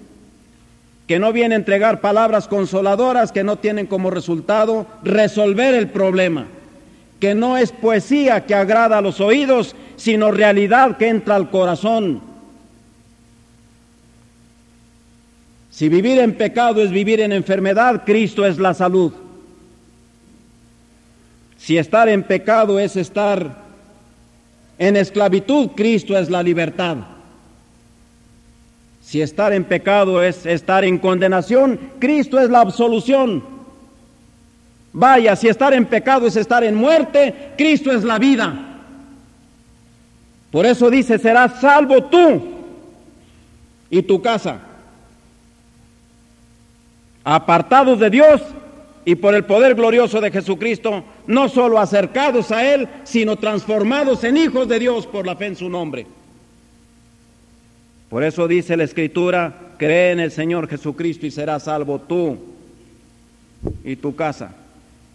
que 1.08 1.20
no 1.20 1.32
viene 1.32 1.56
a 1.56 1.58
entregar 1.58 2.02
palabras 2.02 2.48
consoladoras 2.48 3.32
que 3.32 3.44
no 3.44 3.58
tienen 3.58 3.88
como 3.88 4.10
resultado 4.10 4.88
resolver 5.04 5.74
el 5.74 5.90
problema, 5.90 6.48
que 7.20 7.36
no 7.36 7.58
es 7.58 7.72
poesía 7.72 8.46
que 8.46 8.56
agrada 8.56 8.98
a 8.98 9.02
los 9.02 9.22
oídos, 9.22 9.76
sino 9.96 10.32
realidad 10.32 10.98
que 10.98 11.08
entra 11.08 11.36
al 11.36 11.50
corazón. 11.50 12.22
Si 15.72 15.90
vivir 15.90 16.20
en 16.20 16.36
pecado 16.36 16.82
es 16.82 16.92
vivir 16.92 17.20
en 17.20 17.32
enfermedad, 17.32 18.04
Cristo 18.06 18.46
es 18.46 18.58
la 18.58 18.74
salud. 18.74 19.12
Si 21.58 21.78
estar 21.78 22.08
en 22.08 22.24
pecado 22.24 22.80
es 22.80 22.96
estar 22.96 23.64
en 24.78 24.98
esclavitud, 24.98 25.72
Cristo 25.76 26.18
es 26.18 26.30
la 26.30 26.44
libertad. 26.44 26.98
Si 29.02 29.22
estar 29.22 29.54
en 29.54 29.64
pecado 29.64 30.24
es 30.24 30.46
estar 30.46 30.84
en 30.84 30.98
condenación, 30.98 31.80
Cristo 32.00 32.40
es 32.40 32.50
la 32.50 32.62
absolución. 32.62 33.55
Vaya, 34.98 35.36
si 35.36 35.50
estar 35.50 35.74
en 35.74 35.86
pecado 35.86 36.26
es 36.26 36.38
estar 36.38 36.64
en 36.64 36.74
muerte, 36.74 37.52
Cristo 37.58 37.92
es 37.92 38.06
la 38.06 38.18
vida. 38.18 38.54
Por 40.50 40.66
eso 40.66 40.90
dice, 40.90 41.20
serás 41.20 41.60
salvo 41.60 42.06
tú 42.06 42.42
y 43.90 44.02
tu 44.04 44.22
casa, 44.22 44.60
apartados 47.26 48.00
de 48.00 48.10
Dios 48.10 48.42
y 49.04 49.16
por 49.16 49.36
el 49.36 49.44
poder 49.44 49.76
glorioso 49.76 50.22
de 50.22 50.32
Jesucristo, 50.32 51.04
no 51.28 51.50
solo 51.50 51.78
acercados 51.78 52.52
a 52.52 52.66
Él, 52.74 52.88
sino 53.04 53.36
transformados 53.36 54.24
en 54.24 54.38
hijos 54.38 54.66
de 54.70 54.80
Dios 54.80 55.06
por 55.08 55.26
la 55.26 55.36
fe 55.36 55.48
en 55.48 55.58
su 55.58 55.70
nombre. 55.70 56.08
Por 58.08 58.24
eso 58.24 58.48
dice 58.48 58.78
la 58.78 58.86
Escritura, 58.86 59.74
cree 59.78 60.14
en 60.14 60.22
el 60.22 60.32
Señor 60.32 60.70
Jesucristo 60.70 61.26
y 61.26 61.32
serás 61.32 61.64
salvo 61.64 62.00
tú 62.00 62.38
y 63.84 63.98
tu 63.98 64.16
casa. 64.16 64.56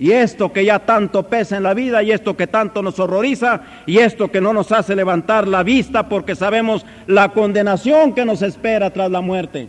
Y 0.01 0.13
esto 0.13 0.51
que 0.51 0.65
ya 0.65 0.79
tanto 0.79 1.25
pesa 1.25 1.59
en 1.59 1.63
la 1.63 1.75
vida 1.75 2.03
y 2.03 2.11
esto 2.11 2.35
que 2.35 2.47
tanto 2.47 2.83
nos 2.83 2.99
horroriza 2.99 3.61
y 3.85 3.99
esto 3.99 4.31
que 4.31 4.41
no 4.41 4.55
nos 4.55 4.73
hace 4.73 4.97
levantar 4.97 5.47
la 5.47 5.63
vista 5.63 6.09
porque 6.09 6.35
sabemos 6.35 6.87
la 7.07 7.29
condenación 7.29 8.15
que 8.15 8.25
nos 8.25 8.41
espera 8.41 8.91
tras 8.95 9.11
la 9.11 9.21
muerte. 9.21 9.69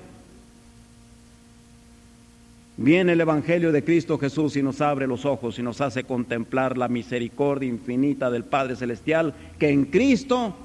Viene 2.78 3.12
el 3.12 3.20
Evangelio 3.20 3.74
de 3.74 3.84
Cristo 3.84 4.18
Jesús 4.18 4.56
y 4.56 4.64
nos 4.64 4.80
abre 4.80 5.06
los 5.06 5.26
ojos 5.26 5.60
y 5.60 5.64
nos 5.64 5.82
hace 5.82 6.06
contemplar 6.06 6.78
la 6.78 6.88
misericordia 6.88 7.68
infinita 7.68 8.32
del 8.32 8.46
Padre 8.46 8.78
Celestial 8.78 9.34
que 9.60 9.68
en 9.68 9.84
Cristo 9.84 10.56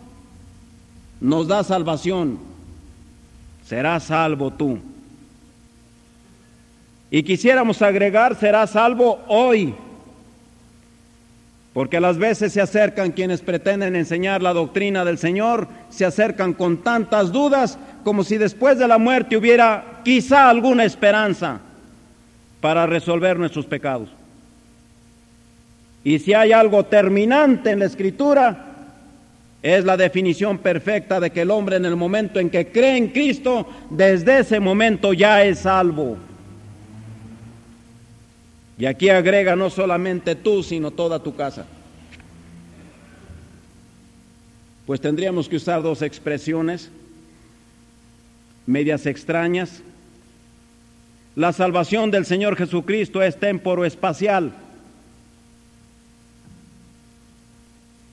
nos 1.21 1.49
da 1.49 1.65
salvación. 1.65 2.39
Serás 3.65 4.05
salvo 4.05 4.53
tú. 4.53 4.79
Y 7.11 7.23
quisiéramos 7.23 7.83
agregar, 7.83 8.37
será 8.37 8.67
salvo 8.67 9.21
hoy. 9.29 9.75
Porque 11.73 11.99
a 11.99 12.01
las 12.01 12.17
veces 12.17 12.53
se 12.53 12.61
acercan 12.61 13.13
quienes 13.13 13.43
pretenden 13.43 13.97
enseñar 13.97 14.43
la 14.43 14.55
doctrina 14.55 15.05
del 15.05 15.19
Señor, 15.19 15.69
se 15.91 16.05
acercan 16.05 16.55
con 16.55 16.79
tantas 16.79 17.33
dudas 17.33 17.79
como 18.03 18.25
si 18.25 18.39
después 18.39 18.79
de 18.79 18.89
la 18.89 18.99
muerte 18.99 19.37
hubiera 19.37 20.01
quizá 20.03 20.49
alguna 20.49 20.85
esperanza 20.85 21.61
para 22.61 22.87
resolver 22.87 23.39
nuestros 23.39 23.67
pecados. 23.67 24.09
Y 26.03 26.19
si 26.19 26.33
hay 26.35 26.53
algo 26.53 26.85
terminante 26.85 27.71
en 27.71 27.81
la 27.81 27.87
escritura, 27.87 28.67
es 29.63 29.85
la 29.85 29.97
definición 29.97 30.59
perfecta 30.59 31.21
de 31.21 31.31
que 31.31 31.43
el 31.43 31.51
hombre 31.51 31.77
en 31.77 31.85
el 31.85 31.97
momento 31.97 32.39
en 32.41 32.49
que 32.49 32.69
cree 32.69 32.97
en 32.97 33.09
Cristo, 33.09 33.67
desde 33.91 34.39
ese 34.39 34.61
momento 34.61 35.13
ya 35.13 35.43
es 35.43 35.59
salvo. 35.59 36.17
Y 38.79 38.87
aquí 38.87 39.09
agrega 39.09 39.57
no 39.57 39.71
solamente 39.71 40.35
tú, 40.35 40.63
sino 40.63 40.91
toda 40.91 41.23
tu 41.23 41.35
casa. 41.35 41.67
Pues 44.85 45.01
tendríamos 45.01 45.49
que 45.49 45.57
usar 45.57 45.83
dos 45.83 46.03
expresiones 46.03 46.91
medias 48.67 49.07
extrañas. 49.07 49.83
La 51.35 51.53
salvación 51.53 52.11
del 52.11 52.27
Señor 52.27 52.57
Jesucristo 52.57 53.23
es 53.23 53.39
temporo 53.39 53.85
espacial. 53.85 54.53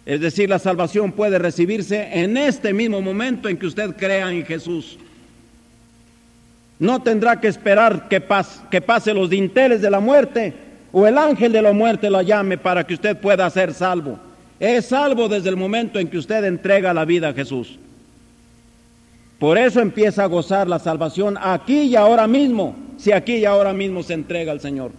Es 0.05 0.19
decir, 0.19 0.49
la 0.49 0.59
salvación 0.59 1.13
puede 1.13 1.39
recibirse 1.39 2.09
en 2.11 2.37
este 2.37 2.73
mismo 2.73 3.01
momento 3.01 3.47
en 3.47 3.57
que 3.57 3.65
usted 3.65 3.95
crea 3.95 4.31
en 4.31 4.45
Jesús. 4.45 4.97
No 6.83 7.01
tendrá 7.01 7.39
que 7.39 7.47
esperar 7.47 8.09
que 8.09 8.19
pase, 8.19 9.13
los 9.13 9.29
dinteles 9.29 9.81
de 9.81 9.89
la 9.89 10.01
muerte 10.01 10.53
o 10.91 11.07
el 11.07 11.17
ángel 11.17 11.53
de 11.53 11.61
la 11.61 11.71
muerte 11.71 12.09
la 12.09 12.23
llame 12.23 12.57
para 12.57 12.85
que 12.85 12.95
usted 12.95 13.15
pueda 13.15 13.49
ser 13.49 13.73
salvo. 13.73 14.19
Es 14.59 14.87
salvo 14.87 15.29
desde 15.29 15.47
el 15.47 15.55
momento 15.55 15.97
en 15.97 16.09
que 16.09 16.17
usted 16.17 16.43
entrega 16.43 16.93
la 16.93 17.05
vida 17.05 17.29
a 17.29 17.33
Jesús. 17.33 17.79
Por 19.39 19.57
eso 19.57 19.79
empieza 19.79 20.25
a 20.25 20.27
gozar 20.27 20.67
la 20.67 20.77
salvación 20.77 21.37
aquí 21.41 21.83
y 21.83 21.95
ahora 21.95 22.27
mismo, 22.27 22.75
si 22.97 23.13
aquí 23.13 23.35
y 23.35 23.45
ahora 23.45 23.71
mismo 23.71 24.03
se 24.03 24.15
entrega 24.15 24.51
al 24.51 24.59
Señor. 24.59 24.91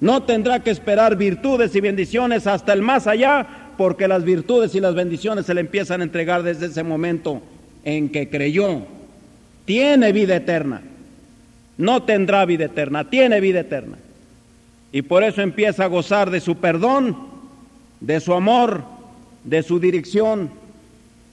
No 0.00 0.22
tendrá 0.22 0.60
que 0.60 0.70
esperar 0.70 1.16
virtudes 1.16 1.76
y 1.76 1.82
bendiciones 1.82 2.46
hasta 2.46 2.72
el 2.72 2.80
más 2.80 3.06
allá, 3.06 3.46
porque 3.76 4.08
las 4.08 4.24
virtudes 4.24 4.74
y 4.74 4.80
las 4.80 4.94
bendiciones 4.94 5.44
se 5.44 5.52
le 5.52 5.60
empiezan 5.60 6.00
a 6.00 6.04
entregar 6.04 6.42
desde 6.42 6.64
ese 6.64 6.82
momento 6.82 7.42
en 7.84 8.08
que 8.08 8.30
creyó 8.30 8.96
tiene 9.68 10.12
vida 10.12 10.34
eterna. 10.34 10.80
No 11.76 12.02
tendrá 12.04 12.46
vida 12.46 12.64
eterna, 12.64 13.10
tiene 13.10 13.38
vida 13.38 13.60
eterna. 13.60 13.98
Y 14.92 15.02
por 15.02 15.22
eso 15.22 15.42
empieza 15.42 15.84
a 15.84 15.88
gozar 15.88 16.30
de 16.30 16.40
su 16.40 16.56
perdón, 16.56 17.14
de 18.00 18.18
su 18.20 18.32
amor, 18.32 18.82
de 19.44 19.62
su 19.62 19.78
dirección, 19.78 20.48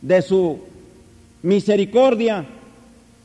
de 0.01 0.21
su 0.21 0.59
misericordia. 1.43 2.43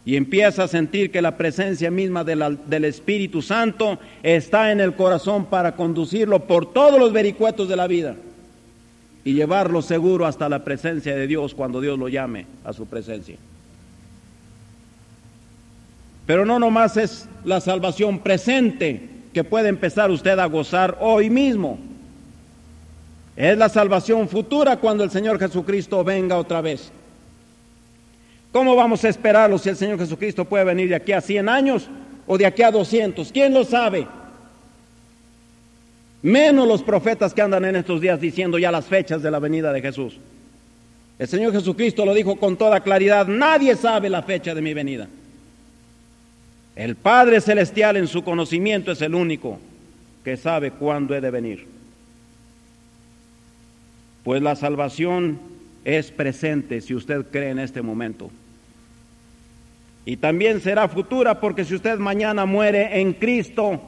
Y 0.05 0.15
empieza 0.15 0.63
a 0.63 0.69
sentir 0.69 1.11
que 1.11 1.21
la 1.21 1.37
presencia 1.37 1.91
misma 1.91 2.23
del 2.23 2.85
Espíritu 2.85 3.43
Santo 3.43 3.99
está 4.23 4.71
en 4.71 4.79
el 4.79 4.95
corazón 4.95 5.47
para 5.47 5.75
conducirlo 5.75 6.47
por 6.47 6.73
todos 6.73 7.01
los 7.01 7.13
vericuetos 7.13 7.69
de 7.69 7.77
la 7.77 7.89
vida 7.89 8.15
y 9.25 9.35
llevarlo 9.35 9.83
seguro 9.83 10.25
hasta 10.25 10.49
la 10.49 10.63
presencia 10.63 11.17
de 11.17 11.27
Dios 11.27 11.53
cuando 11.53 11.81
Dios 11.81 11.99
lo 11.99 12.09
llame 12.09 12.47
a 12.65 12.73
su 12.73 12.87
presencia. 12.87 13.37
Pero 16.31 16.47
no 16.47 16.61
nomás 16.61 16.97
es 16.97 17.27
la 17.45 17.61
salvación 17.61 18.21
presente 18.21 19.01
que 19.35 19.43
puede 19.43 19.69
empezar 19.69 20.13
usted 20.13 20.39
a 20.39 20.47
gozar 20.47 20.97
hoy 21.01 21.29
mismo. 21.29 21.77
Es 23.35 23.59
la 23.59 23.69
salvación 23.69 24.29
futura 24.29 24.77
cuando 24.77 25.03
el 25.03 25.11
Señor 25.11 25.41
Jesucristo 25.41 26.05
venga 26.05 26.39
otra 26.39 26.61
vez. 26.61 26.93
¿Cómo 28.53 28.77
vamos 28.77 29.05
a 29.05 29.09
esperarlo 29.09 29.59
si 29.59 29.71
el 29.71 29.77
Señor 29.77 29.99
Jesucristo 29.99 30.45
puede 30.45 30.63
venir 30.63 30.91
de 30.91 30.95
aquí 30.95 31.11
a 31.11 31.21
100 31.21 31.49
años 31.49 31.89
o 32.29 32.39
de 32.39 32.47
aquí 32.47 32.63
a 32.63 32.71
200? 32.71 33.33
¿Quién 33.33 33.53
lo 33.53 33.65
sabe? 33.65 34.07
Menos 36.23 36.69
los 36.69 36.85
profetas 36.85 37.35
que 37.35 37.43
andan 37.43 37.65
en 37.65 37.75
estos 37.75 38.01
días 38.01 38.21
diciendo 38.21 38.57
ya 38.57 38.71
las 38.71 38.87
fechas 38.87 39.21
de 39.21 39.33
la 39.33 39.41
venida 39.41 39.73
de 39.73 39.83
Jesús. 39.83 40.17
El 41.19 41.27
Señor 41.27 41.53
Jesucristo 41.53 42.07
lo 42.07 42.15
dijo 42.15 42.37
con 42.37 42.57
toda 42.57 42.79
claridad, 42.79 43.27
nadie 43.27 43.75
sabe 43.75 44.09
la 44.09 44.23
fecha 44.23 44.55
de 44.55 44.63
mi 44.63 44.75
venida. 44.75 45.09
El 46.81 46.97
Padre 46.97 47.43
Celestial 47.43 47.99
en 47.99 48.09
su 48.09 48.25
conocimiento 48.25 48.91
es 48.91 49.03
el 49.03 49.15
único 49.15 49.59
que 50.25 50.39
sabe 50.39 50.71
cuándo 50.71 51.15
he 51.15 51.21
de 51.21 51.31
venir. 51.31 51.67
Pues 54.25 54.41
la 54.41 54.57
salvación 54.57 55.39
es 55.85 56.11
presente 56.11 56.81
si 56.81 56.95
usted 56.95 57.27
cree 57.31 57.51
en 57.51 57.59
este 57.59 57.83
momento. 57.83 58.31
Y 60.07 60.17
también 60.17 60.63
será 60.63 60.89
futura 60.89 61.39
porque 61.39 61.67
si 61.67 61.75
usted 61.75 61.99
mañana 61.99 62.47
muere 62.47 62.99
en 62.99 63.13
Cristo, 63.13 63.79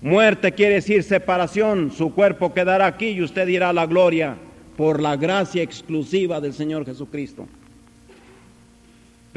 muerte 0.00 0.52
quiere 0.52 0.74
decir 0.74 1.02
separación, 1.02 1.90
su 1.90 2.14
cuerpo 2.14 2.54
quedará 2.54 2.86
aquí 2.86 3.08
y 3.08 3.22
usted 3.22 3.48
irá 3.48 3.70
a 3.70 3.72
la 3.72 3.86
gloria 3.86 4.36
por 4.76 5.02
la 5.02 5.16
gracia 5.16 5.64
exclusiva 5.64 6.40
del 6.40 6.54
Señor 6.54 6.86
Jesucristo. 6.86 7.48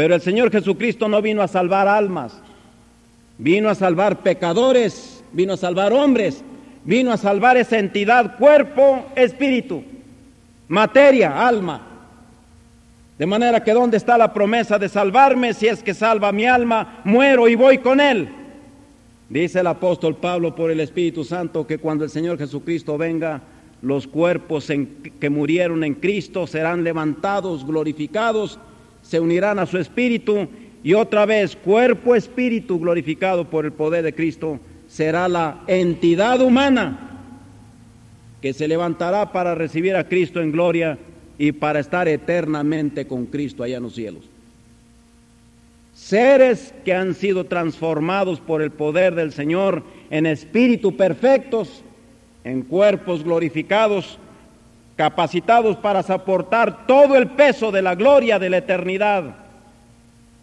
Pero 0.02 0.16
el 0.16 0.22
Señor 0.22 0.50
Jesucristo 0.50 1.08
no 1.08 1.22
vino 1.22 1.44
a 1.44 1.48
salvar 1.48 1.88
almas, 1.88 2.34
vino 3.38 3.70
a 3.70 3.76
salvar 3.76 4.24
pecadores, 4.24 5.24
vino 5.32 5.54
a 5.54 5.58
salvar 5.58 5.94
hombres, 5.94 6.44
vino 6.84 7.12
a 7.12 7.18
salvar 7.18 7.56
esa 7.56 7.78
entidad, 7.78 8.36
cuerpo, 8.36 9.06
espíritu, 9.16 9.84
materia, 10.68 11.48
alma. 11.48 11.84
De 13.20 13.28
manera 13.28 13.64
que 13.64 13.74
¿dónde 13.74 13.98
está 13.98 14.18
la 14.18 14.34
promesa 14.34 14.80
de 14.80 14.90
salvarme? 14.90 15.54
Si 15.54 15.68
es 15.68 15.84
que 15.84 15.94
salva 15.94 16.32
mi 16.32 16.48
alma, 16.48 17.02
muero 17.04 17.48
y 17.48 17.54
voy 17.54 17.78
con 17.78 18.00
él. 18.02 18.28
Dice 19.30 19.60
el 19.60 19.68
apóstol 19.68 20.16
Pablo 20.16 20.56
por 20.56 20.72
el 20.72 20.80
Espíritu 20.80 21.24
Santo 21.24 21.68
que 21.68 21.78
cuando 21.78 22.06
el 22.06 22.10
Señor 22.10 22.40
Jesucristo 22.40 22.98
venga, 22.98 23.40
los 23.84 24.08
cuerpos 24.08 24.68
que 25.20 25.30
murieron 25.30 25.84
en 25.84 25.94
Cristo 25.94 26.48
serán 26.48 26.84
levantados, 26.84 27.64
glorificados 27.68 28.58
se 29.02 29.20
unirán 29.20 29.60
a 29.60 29.66
su 29.66 29.78
espíritu 29.78 30.48
y 30.84 30.94
otra 30.94 31.26
vez 31.26 31.56
cuerpo 31.56 32.16
espíritu 32.16 32.80
glorificado 32.80 33.46
por 33.46 33.66
el 33.66 33.72
poder 33.72 34.04
de 34.04 34.14
Cristo 34.14 34.60
será 34.88 35.28
la 35.28 35.62
entidad 35.68 36.42
humana 36.42 37.12
que 38.42 38.54
se 38.54 38.68
levantará 38.68 39.32
para 39.32 39.56
recibir 39.56 39.96
a 39.96 40.08
Cristo 40.08 40.42
en 40.42 40.52
gloria 40.52 40.98
y 41.38 41.52
para 41.52 41.80
estar 41.80 42.08
eternamente 42.08 43.06
con 43.06 43.26
Cristo 43.28 43.64
allá 43.64 43.78
en 43.78 43.84
los 43.84 43.96
cielos. 43.96 44.24
Seres 45.94 46.74
que 46.84 46.94
han 46.94 47.14
sido 47.14 47.46
transformados 47.46 48.40
por 48.40 48.62
el 48.62 48.72
poder 48.72 49.16
del 49.16 49.32
Señor 49.32 49.84
en 50.10 50.26
espíritu 50.26 50.98
perfectos, 50.98 51.84
en 52.44 52.64
cuerpos 52.64 53.24
glorificados, 53.24 54.18
capacitados 55.02 55.78
para 55.78 56.04
soportar 56.04 56.86
todo 56.86 57.18
el 57.18 57.32
peso 57.32 57.72
de 57.72 57.82
la 57.82 57.96
gloria 57.96 58.38
de 58.38 58.52
la 58.52 58.58
eternidad. 58.58 59.36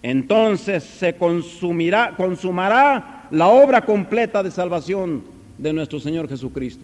Entonces 0.02 0.82
se 0.82 1.14
consumirá, 1.14 2.14
consumará 2.16 3.28
la 3.30 3.46
obra 3.46 3.82
completa 3.82 4.42
de 4.42 4.50
salvación 4.50 5.22
de 5.58 5.72
nuestro 5.72 6.00
Señor 6.00 6.28
Jesucristo. 6.28 6.82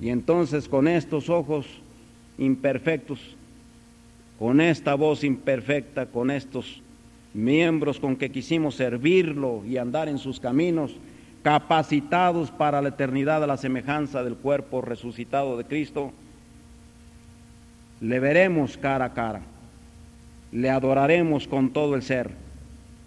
Y 0.00 0.08
entonces 0.08 0.66
con 0.66 0.88
estos 0.88 1.28
ojos 1.28 1.66
imperfectos, 2.38 3.18
con 4.38 4.58
esta 4.58 4.94
voz 4.94 5.22
imperfecta, 5.22 6.06
con 6.06 6.30
estos 6.30 6.80
miembros 7.34 8.00
con 8.00 8.16
que 8.16 8.30
quisimos 8.30 8.76
servirlo 8.76 9.66
y 9.68 9.76
andar 9.76 10.08
en 10.08 10.16
sus 10.16 10.40
caminos, 10.40 10.96
capacitados 11.42 12.50
para 12.50 12.82
la 12.82 12.90
eternidad 12.90 13.42
a 13.42 13.46
la 13.46 13.56
semejanza 13.56 14.22
del 14.22 14.36
cuerpo 14.36 14.82
resucitado 14.82 15.56
de 15.56 15.64
Cristo, 15.64 16.12
le 18.00 18.20
veremos 18.20 18.76
cara 18.76 19.06
a 19.06 19.14
cara, 19.14 19.42
le 20.52 20.70
adoraremos 20.70 21.46
con 21.46 21.70
todo 21.70 21.94
el 21.94 22.02
ser, 22.02 22.30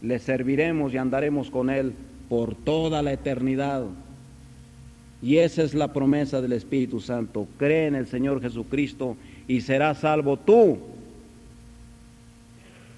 le 0.02 0.20
serviremos 0.20 0.94
y 0.94 0.98
andaremos 0.98 1.50
con 1.50 1.70
Él 1.70 1.94
por 2.30 2.56
toda 2.56 3.02
la 3.02 3.14
eternidad. 3.14 3.84
Y 5.22 5.38
esa 5.38 5.64
es 5.64 5.74
la 5.74 5.94
promesa 5.94 6.42
del 6.42 6.54
Espíritu 6.54 7.00
Santo. 7.00 7.48
Cree 7.58 7.88
en 7.88 7.96
el 7.96 8.08
Señor 8.08 8.42
Jesucristo 8.42 9.16
y 9.48 9.62
serás 9.62 10.00
salvo 10.00 10.38
tú 10.38 10.80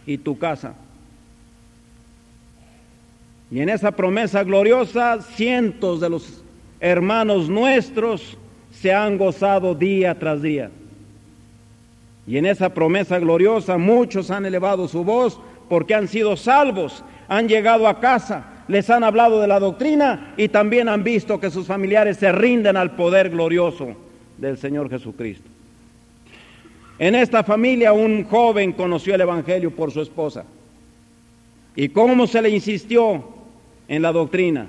y 0.07 0.17
tu 0.17 0.37
casa. 0.37 0.75
Y 3.51 3.59
en 3.59 3.69
esa 3.69 3.91
promesa 3.91 4.43
gloriosa, 4.43 5.21
cientos 5.21 6.01
de 6.01 6.09
los 6.09 6.43
hermanos 6.79 7.49
nuestros 7.49 8.37
se 8.71 8.93
han 8.93 9.17
gozado 9.17 9.75
día 9.75 10.17
tras 10.17 10.41
día. 10.41 10.71
Y 12.27 12.37
en 12.37 12.45
esa 12.45 12.73
promesa 12.73 13.19
gloriosa 13.19 13.77
muchos 13.77 14.31
han 14.31 14.45
elevado 14.45 14.87
su 14.87 15.03
voz 15.03 15.39
porque 15.69 15.93
han 15.93 16.07
sido 16.07 16.35
salvos, 16.35 17.03
han 17.27 17.47
llegado 17.47 17.87
a 17.87 17.99
casa, 17.99 18.45
les 18.67 18.89
han 18.89 19.03
hablado 19.03 19.39
de 19.41 19.47
la 19.47 19.59
doctrina 19.59 20.33
y 20.37 20.47
también 20.47 20.89
han 20.89 21.03
visto 21.03 21.39
que 21.39 21.51
sus 21.51 21.67
familiares 21.67 22.17
se 22.17 22.31
rinden 22.31 22.77
al 22.77 22.95
poder 22.95 23.29
glorioso 23.29 23.95
del 24.37 24.57
Señor 24.57 24.89
Jesucristo. 24.89 25.49
En 26.97 27.13
esta 27.13 27.43
familia 27.43 27.93
un 27.93 28.23
joven 28.23 28.71
conoció 28.71 29.15
el 29.15 29.21
Evangelio 29.21 29.69
por 29.69 29.91
su 29.91 30.01
esposa. 30.01 30.45
¿Y 31.75 31.89
cómo 31.89 32.25
se 32.25 32.41
le 32.41 32.49
insistió 32.49 33.34
en 33.87 34.01
la 34.01 34.11
doctrina? 34.11 34.67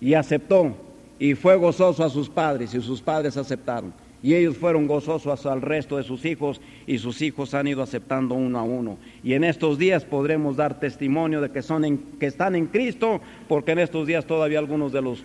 Y 0.00 0.14
aceptó 0.14 0.76
y 1.18 1.34
fue 1.34 1.56
gozoso 1.56 2.04
a 2.04 2.10
sus 2.10 2.28
padres 2.28 2.74
y 2.74 2.80
sus 2.80 3.00
padres 3.00 3.36
aceptaron 3.36 3.92
y 4.22 4.34
ellos 4.34 4.56
fueron 4.56 4.86
gozosos 4.86 5.46
al 5.46 5.62
resto 5.62 5.96
de 5.96 6.02
sus 6.02 6.24
hijos 6.24 6.60
y 6.86 6.98
sus 6.98 7.22
hijos 7.22 7.54
han 7.54 7.68
ido 7.68 7.82
aceptando 7.82 8.34
uno 8.34 8.58
a 8.58 8.62
uno. 8.62 8.98
Y 9.22 9.34
en 9.34 9.44
estos 9.44 9.78
días 9.78 10.04
podremos 10.04 10.56
dar 10.56 10.80
testimonio 10.80 11.40
de 11.40 11.50
que, 11.50 11.62
son 11.62 11.98
que 12.18 12.26
están 12.26 12.56
en 12.56 12.66
Cristo, 12.66 13.20
porque 13.46 13.72
en 13.72 13.78
estos 13.78 14.06
días 14.06 14.26
todavía 14.26 14.58
algunos 14.58 14.92
de 14.92 15.02
los 15.02 15.24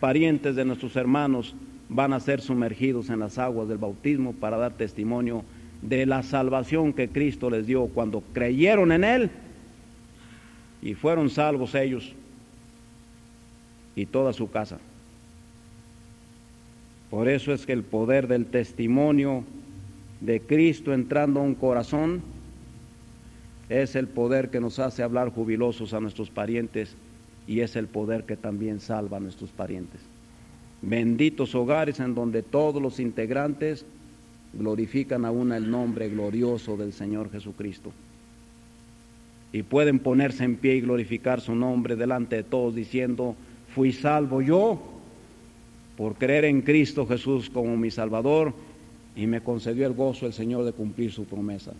parientes 0.00 0.56
de 0.56 0.64
nuestros 0.64 0.96
hermanos 0.96 1.54
van 1.88 2.14
a 2.14 2.20
ser 2.20 2.40
sumergidos 2.40 3.10
en 3.10 3.20
las 3.20 3.38
aguas 3.38 3.68
del 3.68 3.78
bautismo 3.78 4.32
para 4.32 4.56
dar 4.56 4.72
testimonio 4.72 5.44
de 5.82 6.06
la 6.06 6.22
salvación 6.22 6.94
que 6.94 7.08
Cristo 7.08 7.50
les 7.50 7.66
dio 7.66 7.86
cuando 7.88 8.22
creyeron 8.32 8.90
en 8.90 9.04
Él 9.04 9.30
y 10.80 10.94
fueron 10.94 11.28
salvos 11.28 11.74
ellos 11.74 12.14
y 13.96 14.06
toda 14.06 14.32
su 14.32 14.50
casa. 14.50 14.78
Por 17.10 17.28
eso 17.28 17.52
es 17.52 17.64
que 17.64 17.72
el 17.72 17.84
poder 17.84 18.26
del 18.26 18.46
testimonio 18.46 19.44
de 20.20 20.40
Cristo 20.40 20.92
entrando 20.92 21.40
a 21.40 21.44
un 21.44 21.54
corazón 21.54 22.22
es 23.68 23.94
el 23.94 24.08
poder 24.08 24.50
que 24.50 24.60
nos 24.60 24.78
hace 24.78 25.02
hablar 25.02 25.30
jubilosos 25.30 25.94
a 25.94 26.00
nuestros 26.00 26.30
parientes 26.30 26.94
y 27.46 27.60
es 27.60 27.76
el 27.76 27.86
poder 27.86 28.24
que 28.24 28.36
también 28.36 28.80
salva 28.80 29.18
a 29.18 29.20
nuestros 29.20 29.50
parientes. 29.50 30.00
Benditos 30.82 31.54
hogares 31.54 32.00
en 32.00 32.14
donde 32.14 32.42
todos 32.42 32.80
los 32.82 33.00
integrantes 33.00 33.86
glorifican 34.52 35.24
aún 35.24 35.52
el 35.52 35.70
nombre 35.70 36.08
glorioso 36.08 36.76
del 36.76 36.92
Señor 36.92 37.30
Jesucristo. 37.30 37.92
Y 39.52 39.62
pueden 39.62 39.98
ponerse 39.98 40.44
en 40.44 40.56
pie 40.56 40.76
y 40.76 40.80
glorificar 40.80 41.40
su 41.40 41.54
nombre 41.54 41.96
delante 41.96 42.36
de 42.36 42.42
todos 42.42 42.74
diciendo, 42.74 43.36
fui 43.74 43.92
salvo 43.92 44.40
yo 44.40 44.78
por 45.96 46.14
creer 46.14 46.44
en 46.44 46.62
Cristo 46.62 47.06
Jesús 47.06 47.50
como 47.50 47.76
mi 47.76 47.90
Salvador 47.90 48.52
y 49.16 49.26
me 49.26 49.40
concedió 49.40 49.86
el 49.86 49.92
gozo 49.92 50.26
el 50.26 50.32
Señor 50.32 50.64
de 50.64 50.72
cumplir 50.72 51.12
su 51.12 51.24
promesa. 51.24 51.72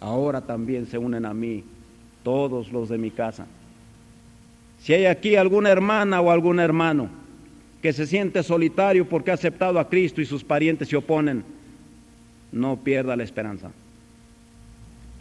Ahora 0.00 0.42
también 0.42 0.86
se 0.86 0.98
unen 0.98 1.24
a 1.24 1.34
mí 1.34 1.64
todos 2.22 2.70
los 2.70 2.88
de 2.88 2.98
mi 2.98 3.10
casa. 3.10 3.46
Si 4.80 4.92
hay 4.92 5.06
aquí 5.06 5.36
alguna 5.36 5.70
hermana 5.70 6.20
o 6.20 6.30
algún 6.30 6.60
hermano 6.60 7.08
que 7.82 7.92
se 7.92 8.06
siente 8.06 8.42
solitario 8.42 9.08
porque 9.08 9.30
ha 9.30 9.34
aceptado 9.34 9.78
a 9.78 9.88
Cristo 9.88 10.20
y 10.20 10.26
sus 10.26 10.44
parientes 10.44 10.88
se 10.88 10.96
oponen, 10.96 11.44
no 12.52 12.76
pierda 12.76 13.16
la 13.16 13.24
esperanza. 13.24 13.70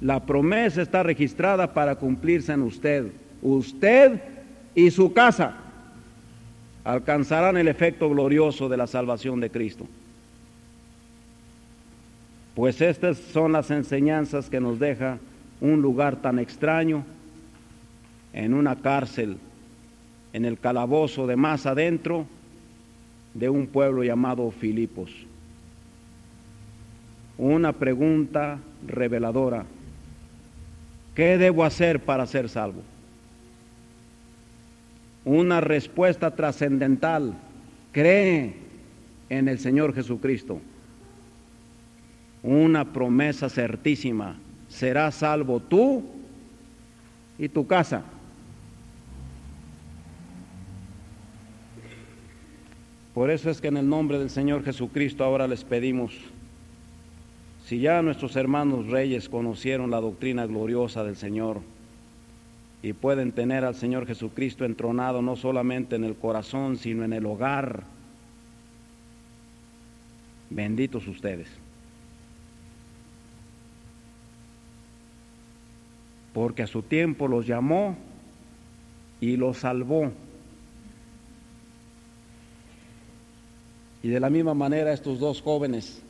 La 0.01 0.25
promesa 0.25 0.81
está 0.81 1.03
registrada 1.03 1.73
para 1.73 1.95
cumplirse 1.95 2.51
en 2.53 2.61
usted, 2.61 3.11
usted 3.41 4.21
y 4.75 4.91
su 4.91 5.11
casa 5.11 5.63
alcanzarán 6.87 7.57
el 7.57 7.67
efecto 7.67 8.09
glorioso 8.09 8.69
de 8.69 8.77
la 8.77 8.87
salvación 8.87 9.41
de 9.41 9.49
Cristo. 9.49 9.85
Pues 12.55 12.79
estas 12.79 13.17
son 13.17 13.51
las 13.51 13.69
enseñanzas 13.71 14.49
que 14.49 14.61
nos 14.61 14.79
deja 14.79 15.17
un 15.59 15.81
lugar 15.81 16.15
tan 16.15 16.39
extraño, 16.39 17.03
en 18.31 18.53
una 18.53 18.77
cárcel, 18.77 19.37
en 20.31 20.45
el 20.45 20.57
calabozo 20.59 21.27
de 21.27 21.35
más 21.35 21.65
adentro 21.65 22.25
de 23.33 23.49
un 23.49 23.67
pueblo 23.67 24.05
llamado 24.05 24.49
Filipos. 24.51 25.11
Una 27.37 27.73
pregunta 27.73 28.59
reveladora. 28.85 29.65
¿Qué 31.15 31.37
debo 31.37 31.65
hacer 31.65 31.99
para 31.99 32.25
ser 32.25 32.47
salvo? 32.47 32.81
Una 35.27 35.59
respuesta 35.59 36.31
trascendental. 36.31 37.33
Cree 37.91 38.53
en 39.29 39.49
el 39.49 39.59
Señor 39.59 39.93
Jesucristo. 39.93 40.61
Una 42.41 42.93
promesa 42.93 43.49
certísima. 43.49 44.37
Serás 44.69 45.15
salvo 45.15 45.59
tú 45.59 46.05
y 47.37 47.49
tu 47.49 47.67
casa. 47.67 48.03
Por 53.13 53.29
eso 53.29 53.49
es 53.49 53.59
que 53.59 53.67
en 53.67 53.77
el 53.77 53.89
nombre 53.89 54.19
del 54.19 54.29
Señor 54.29 54.63
Jesucristo 54.63 55.25
ahora 55.25 55.47
les 55.47 55.63
pedimos, 55.63 56.13
si 57.65 57.79
ya 57.79 58.01
nuestros 58.01 58.35
hermanos 58.37 58.87
reyes 58.87 59.27
conocieron 59.27 59.91
la 59.91 59.99
doctrina 59.99 60.45
gloriosa 60.45 61.03
del 61.03 61.17
Señor, 61.17 61.61
y 62.81 62.93
pueden 62.93 63.31
tener 63.31 63.65
al 63.65 63.75
Señor 63.75 64.05
Jesucristo 64.05 64.63
entronado 64.63 65.21
no 65.21 65.35
solamente 65.35 65.95
en 65.95 66.03
el 66.03 66.15
corazón, 66.15 66.77
sino 66.77 67.03
en 67.03 67.13
el 67.13 67.25
hogar. 67.25 67.83
Benditos 70.49 71.07
ustedes. 71.07 71.47
Porque 76.33 76.61
a 76.61 76.67
su 76.67 76.83
tiempo 76.83 77.27
los 77.27 77.47
llamó 77.47 77.97
y 79.19 79.37
los 79.37 79.57
salvó. 79.57 80.11
Y 84.03 84.09
de 84.09 84.19
la 84.19 84.29
misma 84.29 84.53
manera 84.53 84.93
estos 84.93 85.19
dos 85.19 85.41
jóvenes, 85.41 86.03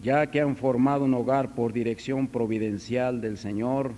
ya 0.00 0.28
que 0.28 0.40
han 0.40 0.56
formado 0.56 1.04
un 1.04 1.14
hogar 1.14 1.54
por 1.56 1.72
dirección 1.72 2.28
providencial 2.28 3.20
del 3.20 3.36
Señor, 3.36 3.92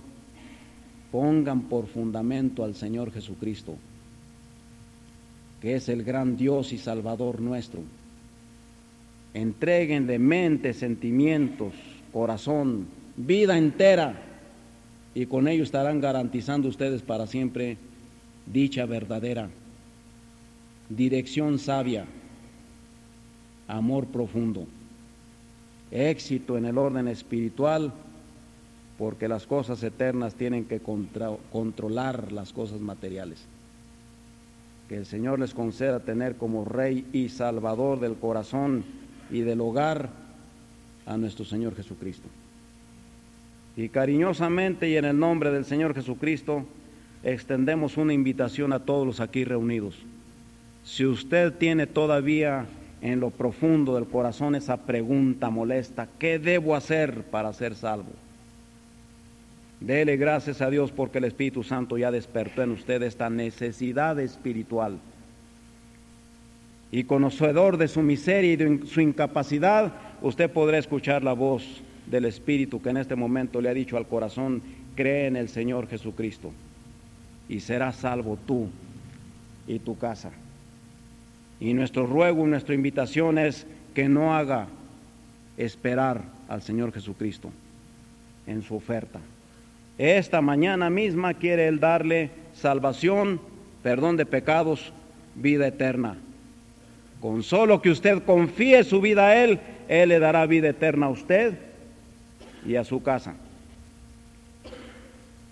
pongan 1.15 1.61
por 1.69 1.87
fundamento 1.87 2.65
al 2.65 2.75
Señor 2.75 3.09
Jesucristo, 3.09 3.77
que 5.61 5.75
es 5.75 5.87
el 5.87 6.03
gran 6.03 6.35
Dios 6.35 6.73
y 6.73 6.77
Salvador 6.77 7.39
nuestro. 7.39 7.79
Entréguenle 9.33 10.19
mente, 10.19 10.73
sentimientos, 10.73 11.71
corazón, 12.11 12.87
vida 13.15 13.57
entera, 13.57 14.23
y 15.13 15.25
con 15.27 15.47
ello 15.47 15.63
estarán 15.63 16.01
garantizando 16.01 16.67
ustedes 16.67 17.01
para 17.01 17.27
siempre 17.27 17.77
dicha 18.45 18.85
verdadera, 18.85 19.47
dirección 20.89 21.59
sabia, 21.59 22.07
amor 23.69 24.07
profundo, 24.07 24.67
éxito 25.91 26.57
en 26.57 26.65
el 26.65 26.77
orden 26.77 27.07
espiritual 27.07 27.93
porque 28.97 29.27
las 29.27 29.45
cosas 29.45 29.83
eternas 29.83 30.35
tienen 30.35 30.65
que 30.65 30.79
controlar 30.79 32.31
las 32.31 32.53
cosas 32.53 32.79
materiales. 32.79 33.45
Que 34.87 34.97
el 34.97 35.05
Señor 35.05 35.39
les 35.39 35.53
conceda 35.53 35.99
tener 35.99 36.35
como 36.35 36.63
Rey 36.63 37.05
y 37.11 37.29
Salvador 37.29 37.99
del 37.99 38.15
corazón 38.15 38.85
y 39.31 39.41
del 39.41 39.61
hogar 39.61 40.09
a 41.05 41.17
nuestro 41.17 41.43
Señor 41.43 41.75
Jesucristo. 41.75 42.27
Y 43.75 43.89
cariñosamente 43.89 44.87
y 44.87 44.95
en 44.95 45.05
el 45.05 45.19
nombre 45.19 45.51
del 45.51 45.65
Señor 45.65 45.93
Jesucristo 45.93 46.65
extendemos 47.23 47.97
una 47.97 48.13
invitación 48.13 48.71
a 48.71 48.85
todos 48.85 49.05
los 49.05 49.19
aquí 49.19 49.43
reunidos. 49.43 49.95
Si 50.85 51.05
usted 51.05 51.51
tiene 51.53 51.87
todavía 51.87 52.67
en 53.01 53.19
lo 53.19 53.31
profundo 53.31 53.95
del 53.95 54.05
corazón 54.05 54.55
esa 54.55 54.77
pregunta 54.77 55.49
molesta, 55.49 56.07
¿qué 56.19 56.39
debo 56.39 56.75
hacer 56.75 57.23
para 57.23 57.51
ser 57.51 57.75
salvo? 57.75 58.11
Dele 59.85 60.17
gracias 60.17 60.61
a 60.61 60.71
Dios 60.71 60.91
porque 60.91 61.19
el 61.19 61.25
Espíritu 61.25 61.61
Santo 61.61 61.95
ya 61.95 62.09
despertó 62.09 62.63
en 62.63 62.71
usted 62.71 63.03
esta 63.03 63.29
necesidad 63.29 64.19
espiritual. 64.19 64.97
Y 66.91 67.03
conocedor 67.03 67.77
de 67.77 67.87
su 67.87 68.01
miseria 68.01 68.53
y 68.53 68.55
de 68.55 68.87
su 68.87 68.99
incapacidad, 68.99 69.93
usted 70.23 70.49
podrá 70.49 70.79
escuchar 70.79 71.23
la 71.23 71.33
voz 71.33 71.83
del 72.07 72.25
Espíritu 72.25 72.81
que 72.81 72.89
en 72.89 72.97
este 72.97 73.15
momento 73.15 73.61
le 73.61 73.69
ha 73.69 73.75
dicho 73.75 73.95
al 73.95 74.07
corazón, 74.07 74.63
cree 74.95 75.27
en 75.27 75.35
el 75.35 75.49
Señor 75.49 75.87
Jesucristo 75.87 76.51
y 77.47 77.59
serás 77.59 77.97
salvo 77.97 78.39
tú 78.47 78.69
y 79.67 79.77
tu 79.77 79.99
casa. 79.99 80.31
Y 81.59 81.75
nuestro 81.75 82.07
ruego, 82.07 82.47
nuestra 82.47 82.73
invitación 82.73 83.37
es 83.37 83.67
que 83.93 84.09
no 84.09 84.35
haga 84.35 84.65
esperar 85.57 86.23
al 86.47 86.63
Señor 86.63 86.91
Jesucristo 86.91 87.51
en 88.47 88.63
su 88.63 88.75
oferta. 88.75 89.19
Esta 89.97 90.41
mañana 90.41 90.89
misma 90.89 91.33
quiere 91.33 91.67
Él 91.67 91.79
darle 91.79 92.29
salvación, 92.53 93.39
perdón 93.81 94.17
de 94.17 94.25
pecados, 94.25 94.91
vida 95.35 95.67
eterna. 95.67 96.17
Con 97.21 97.43
solo 97.43 97.81
que 97.81 97.89
usted 97.89 98.23
confíe 98.23 98.83
su 98.83 98.99
vida 98.99 99.27
a 99.27 99.43
Él, 99.43 99.59
Él 99.87 100.09
le 100.09 100.19
dará 100.19 100.45
vida 100.45 100.69
eterna 100.69 101.05
a 101.05 101.09
usted 101.09 101.53
y 102.65 102.75
a 102.75 102.83
su 102.83 103.01
casa. 103.01 103.35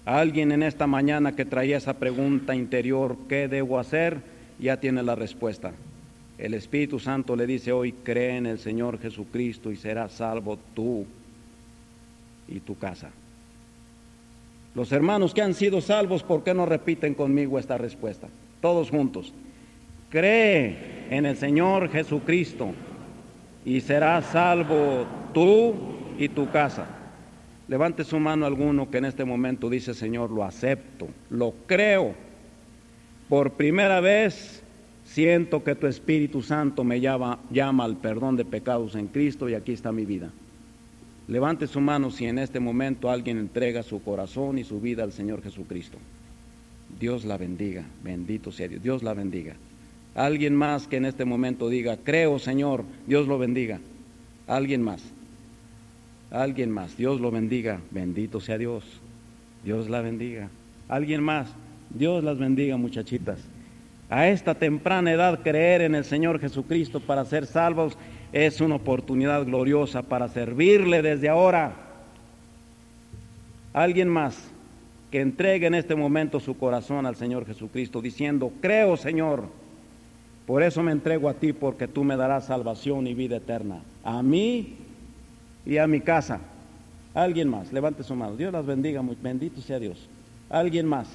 Alguien 0.06 0.52
en 0.52 0.64
esta 0.64 0.88
mañana 0.88 1.34
que 1.34 1.46
traía 1.46 1.78
esa 1.78 1.94
pregunta 1.94 2.54
interior, 2.54 3.16
¿qué 3.30 3.48
debo 3.48 3.80
hacer? 3.80 4.18
Ya 4.60 4.78
tiene 4.78 5.02
la 5.02 5.16
respuesta. 5.16 5.72
El 6.38 6.54
Espíritu 6.54 7.00
Santo 7.00 7.38
le 7.38 7.48
dice 7.48 7.72
hoy, 7.72 7.94
cree 7.94 8.36
en 8.36 8.46
el 8.46 8.60
Señor 8.60 9.00
Jesucristo 9.00 9.72
y 9.72 9.78
serás 9.78 10.12
salvo 10.12 10.60
tú 10.74 11.06
y 12.50 12.60
tu 12.60 12.78
casa. 12.78 13.12
Los 14.76 14.92
hermanos 14.92 15.34
que 15.34 15.42
han 15.42 15.54
sido 15.54 15.82
salvos, 15.82 16.24
¿por 16.24 16.44
qué 16.44 16.54
no 16.54 16.66
repiten 16.66 17.14
conmigo 17.14 17.60
esta 17.60 17.78
respuesta? 17.78 18.28
Todos 18.60 18.90
juntos. 18.90 19.34
Cree 20.10 21.08
en 21.10 21.26
el 21.26 21.38
Señor 21.38 21.90
Jesucristo 21.90 22.72
y 23.66 23.82
serás 23.82 24.26
salvo 24.28 25.06
tú 25.34 25.76
y 26.18 26.30
tu 26.30 26.50
casa. 26.50 26.88
Levante 27.68 28.04
su 28.04 28.20
mano 28.20 28.46
alguno 28.46 28.90
que 28.90 28.98
en 28.98 29.06
este 29.06 29.26
momento 29.26 29.70
dice, 29.70 29.94
Señor, 29.94 30.32
lo 30.32 30.44
acepto, 30.44 31.08
lo 31.30 31.54
creo. 31.66 32.14
Por 33.30 33.54
primera 33.54 34.02
vez 34.02 34.64
siento 35.06 35.64
que 35.64 35.76
tu 35.76 35.88
Espíritu 35.88 36.42
Santo 36.42 36.84
me 36.84 37.00
llama, 37.00 37.40
llama 37.52 37.86
al 37.86 37.98
perdón 37.98 38.36
de 38.36 38.46
pecados 38.46 38.96
en 38.96 39.08
Cristo 39.08 39.48
y 39.50 39.54
aquí 39.54 39.74
está 39.74 39.92
mi 39.92 40.06
vida. 40.06 40.32
Levante 41.28 41.68
su 41.68 41.80
mano 41.80 42.12
si 42.12 42.26
en 42.26 42.38
este 42.38 42.60
momento 42.60 43.10
alguien 43.10 43.38
entrega 43.38 43.84
su 43.84 44.04
corazón 44.04 44.58
y 44.58 44.64
su 44.64 44.82
vida 44.82 45.04
al 45.04 45.14
Señor 45.14 45.42
Jesucristo. 45.42 45.98
Dios 47.00 47.26
la 47.26 47.38
bendiga, 47.38 47.84
bendito 48.04 48.52
sea 48.52 48.68
Dios, 48.68 48.84
Dios 48.84 49.04
la 49.04 49.14
bendiga. 49.14 49.56
Alguien 50.16 50.56
más 50.56 50.88
que 50.88 50.98
en 50.98 51.06
este 51.06 51.26
momento 51.26 51.70
diga, 51.70 51.98
creo 51.98 52.40
Señor, 52.40 52.84
Dios 53.08 53.28
lo 53.28 53.40
bendiga. 53.40 53.80
Alguien 54.48 54.82
más. 54.82 55.02
Alguien 56.30 56.72
más. 56.72 56.98
Dios 56.98 57.22
lo 57.22 57.32
bendiga. 57.32 57.80
Bendito 57.92 58.40
sea 58.40 58.58
Dios. 58.58 58.84
Dios 59.64 59.90
la 59.90 60.02
bendiga. 60.02 60.50
Alguien 60.88 61.24
más. 61.24 61.48
Dios 61.90 62.24
las 62.24 62.38
bendiga, 62.38 62.76
muchachitas. 62.78 63.40
A 64.10 64.28
esta 64.28 64.56
temprana 64.56 65.12
edad 65.12 65.42
creer 65.42 65.82
en 65.82 65.96
el 65.96 66.06
Señor 66.06 66.40
Jesucristo 66.40 67.00
para 67.00 67.26
ser 67.26 67.46
salvos 67.46 67.98
es 68.34 68.60
una 68.62 68.76
oportunidad 68.76 69.46
gloriosa 69.46 70.02
para 70.02 70.28
servirle 70.28 71.04
desde 71.04 71.30
ahora. 71.30 71.74
Alguien 73.74 74.10
más 74.10 74.50
que 75.12 75.22
entregue 75.22 75.68
en 75.68 75.76
este 75.76 75.96
momento 75.96 76.40
su 76.40 76.58
corazón 76.58 77.06
al 77.06 77.16
Señor 77.16 77.46
Jesucristo 77.46 78.02
diciendo, 78.02 78.52
creo 78.60 78.98
Señor, 78.98 79.44
por 80.48 80.64
eso 80.64 80.82
me 80.82 80.92
entrego 80.92 81.30
a 81.30 81.36
ti 81.36 81.54
porque 81.54 81.88
tú 81.88 82.04
me 82.04 82.18
darás 82.18 82.48
salvación 82.48 83.06
y 83.06 83.14
vida 83.14 83.38
eterna. 83.38 83.82
A 84.04 84.24
mí 84.24 84.78
y 85.64 85.78
a 85.78 85.86
mi 85.86 86.02
casa. 86.02 86.42
Alguien 87.14 87.48
más, 87.48 87.72
levante 87.72 88.02
su 88.02 88.16
mano. 88.16 88.36
Dios 88.36 88.52
las 88.52 88.66
bendiga, 88.66 89.04
bendito 89.22 89.62
sea 89.62 89.78
Dios. 89.78 90.10
Alguien 90.50 90.88
más, 90.88 91.08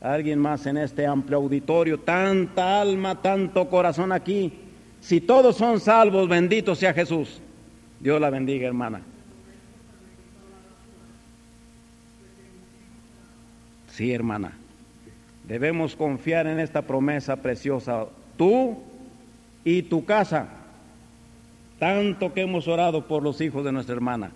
alguien 0.00 0.38
más 0.38 0.64
en 0.64 0.78
este 0.78 1.06
amplio 1.06 1.36
auditorio, 1.36 2.00
tanta 2.00 2.80
alma, 2.80 3.20
tanto 3.20 3.68
corazón 3.68 4.10
aquí 4.10 4.67
si 5.00 5.20
todos 5.20 5.56
son 5.56 5.80
salvos, 5.80 6.28
bendito 6.28 6.74
sea 6.74 6.92
Jesús. 6.92 7.40
Dios 8.00 8.20
la 8.20 8.30
bendiga, 8.30 8.66
hermana. 8.66 9.00
Sí, 13.90 14.12
hermana. 14.12 14.52
Debemos 15.48 15.96
confiar 15.96 16.46
en 16.46 16.60
esta 16.60 16.82
promesa 16.82 17.36
preciosa. 17.36 18.06
Tú 18.36 18.78
y 19.64 19.82
tu 19.82 20.04
casa. 20.04 20.48
Tanto 21.78 22.32
que 22.32 22.42
hemos 22.42 22.68
orado 22.68 23.06
por 23.06 23.22
los 23.22 23.40
hijos 23.40 23.64
de 23.64 23.72
nuestra 23.72 23.94
hermana. 23.94 24.30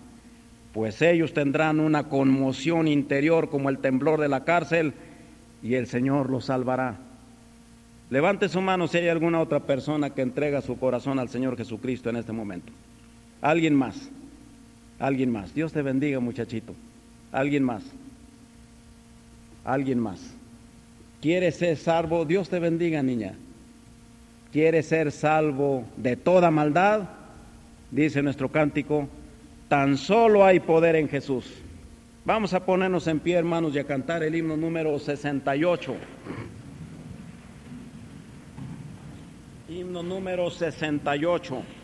Pues 0.72 1.02
ellos 1.02 1.34
tendrán 1.34 1.80
una 1.80 2.08
conmoción 2.08 2.88
interior 2.88 3.50
como 3.50 3.68
el 3.68 3.78
temblor 3.78 4.20
de 4.20 4.28
la 4.28 4.44
cárcel 4.44 4.94
y 5.62 5.74
el 5.74 5.86
Señor 5.86 6.30
los 6.30 6.46
salvará. 6.46 6.96
Levante 8.12 8.50
su 8.50 8.60
mano 8.60 8.88
si 8.88 8.98
hay 8.98 9.08
alguna 9.08 9.40
otra 9.40 9.60
persona 9.60 10.10
que 10.10 10.20
entrega 10.20 10.60
su 10.60 10.78
corazón 10.78 11.18
al 11.18 11.30
Señor 11.30 11.56
Jesucristo 11.56 12.10
en 12.10 12.16
este 12.16 12.30
momento. 12.30 12.70
Alguien 13.40 13.74
más. 13.74 14.10
Alguien 14.98 15.32
más. 15.32 15.54
Dios 15.54 15.72
te 15.72 15.80
bendiga, 15.80 16.20
muchachito. 16.20 16.74
Alguien 17.32 17.64
más. 17.64 17.82
Alguien 19.64 19.98
más. 19.98 20.20
¿Quieres 21.22 21.54
ser 21.54 21.78
salvo? 21.78 22.26
Dios 22.26 22.50
te 22.50 22.58
bendiga, 22.58 23.02
niña. 23.02 23.32
¿Quieres 24.52 24.88
ser 24.88 25.10
salvo 25.10 25.86
de 25.96 26.16
toda 26.16 26.50
maldad? 26.50 27.08
Dice 27.90 28.22
nuestro 28.22 28.50
cántico, 28.50 29.08
tan 29.68 29.96
solo 29.96 30.44
hay 30.44 30.60
poder 30.60 30.96
en 30.96 31.08
Jesús. 31.08 31.50
Vamos 32.26 32.52
a 32.52 32.66
ponernos 32.66 33.06
en 33.06 33.20
pie, 33.20 33.36
hermanos, 33.36 33.74
y 33.74 33.78
a 33.78 33.84
cantar 33.84 34.22
el 34.22 34.34
himno 34.34 34.58
número 34.58 34.98
68. 34.98 35.96
Himno 39.82 40.00
número 40.00 40.48
68. 40.48 41.81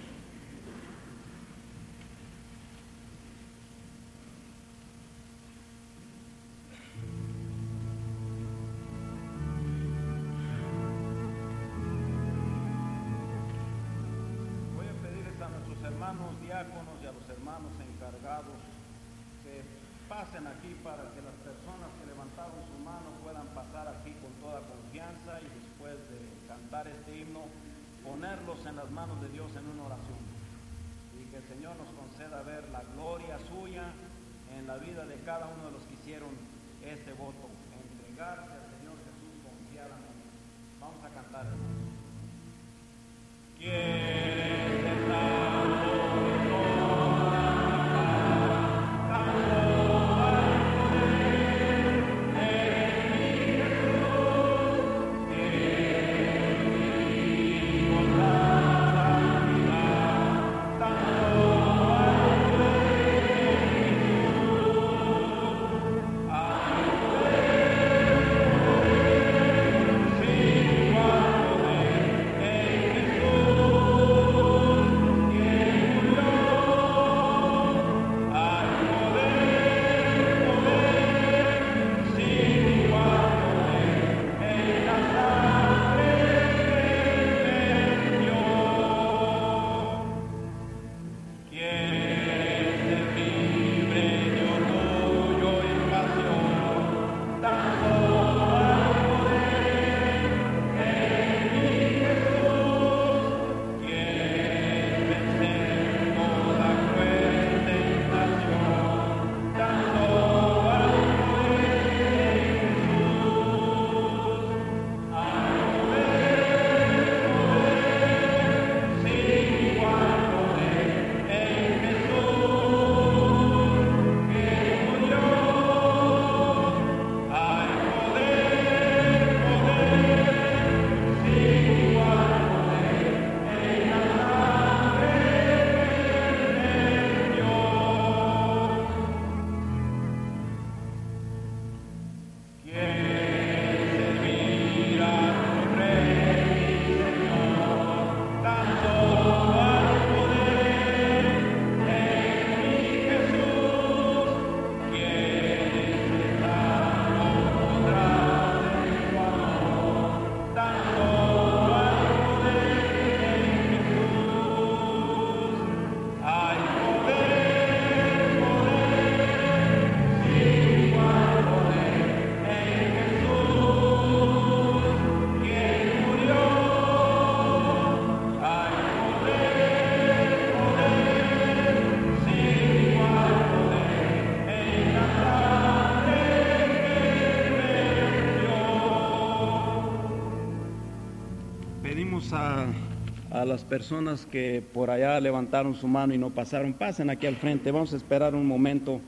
Las 193.49 193.64
personas 193.64 194.26
que 194.26 194.62
por 194.72 194.90
allá 194.90 195.18
levantaron 195.20 195.74
su 195.74 195.88
mano 195.88 196.14
y 196.14 196.18
no 196.18 196.30
pasaron, 196.30 196.74
pasen 196.74 197.11
aquí 197.11 197.26
al 197.26 197.36
frente, 197.36 197.72
vamos 197.72 197.92
a 197.92 197.96
esperar 197.96 198.34
un 198.34 198.46
momento, 198.46 199.01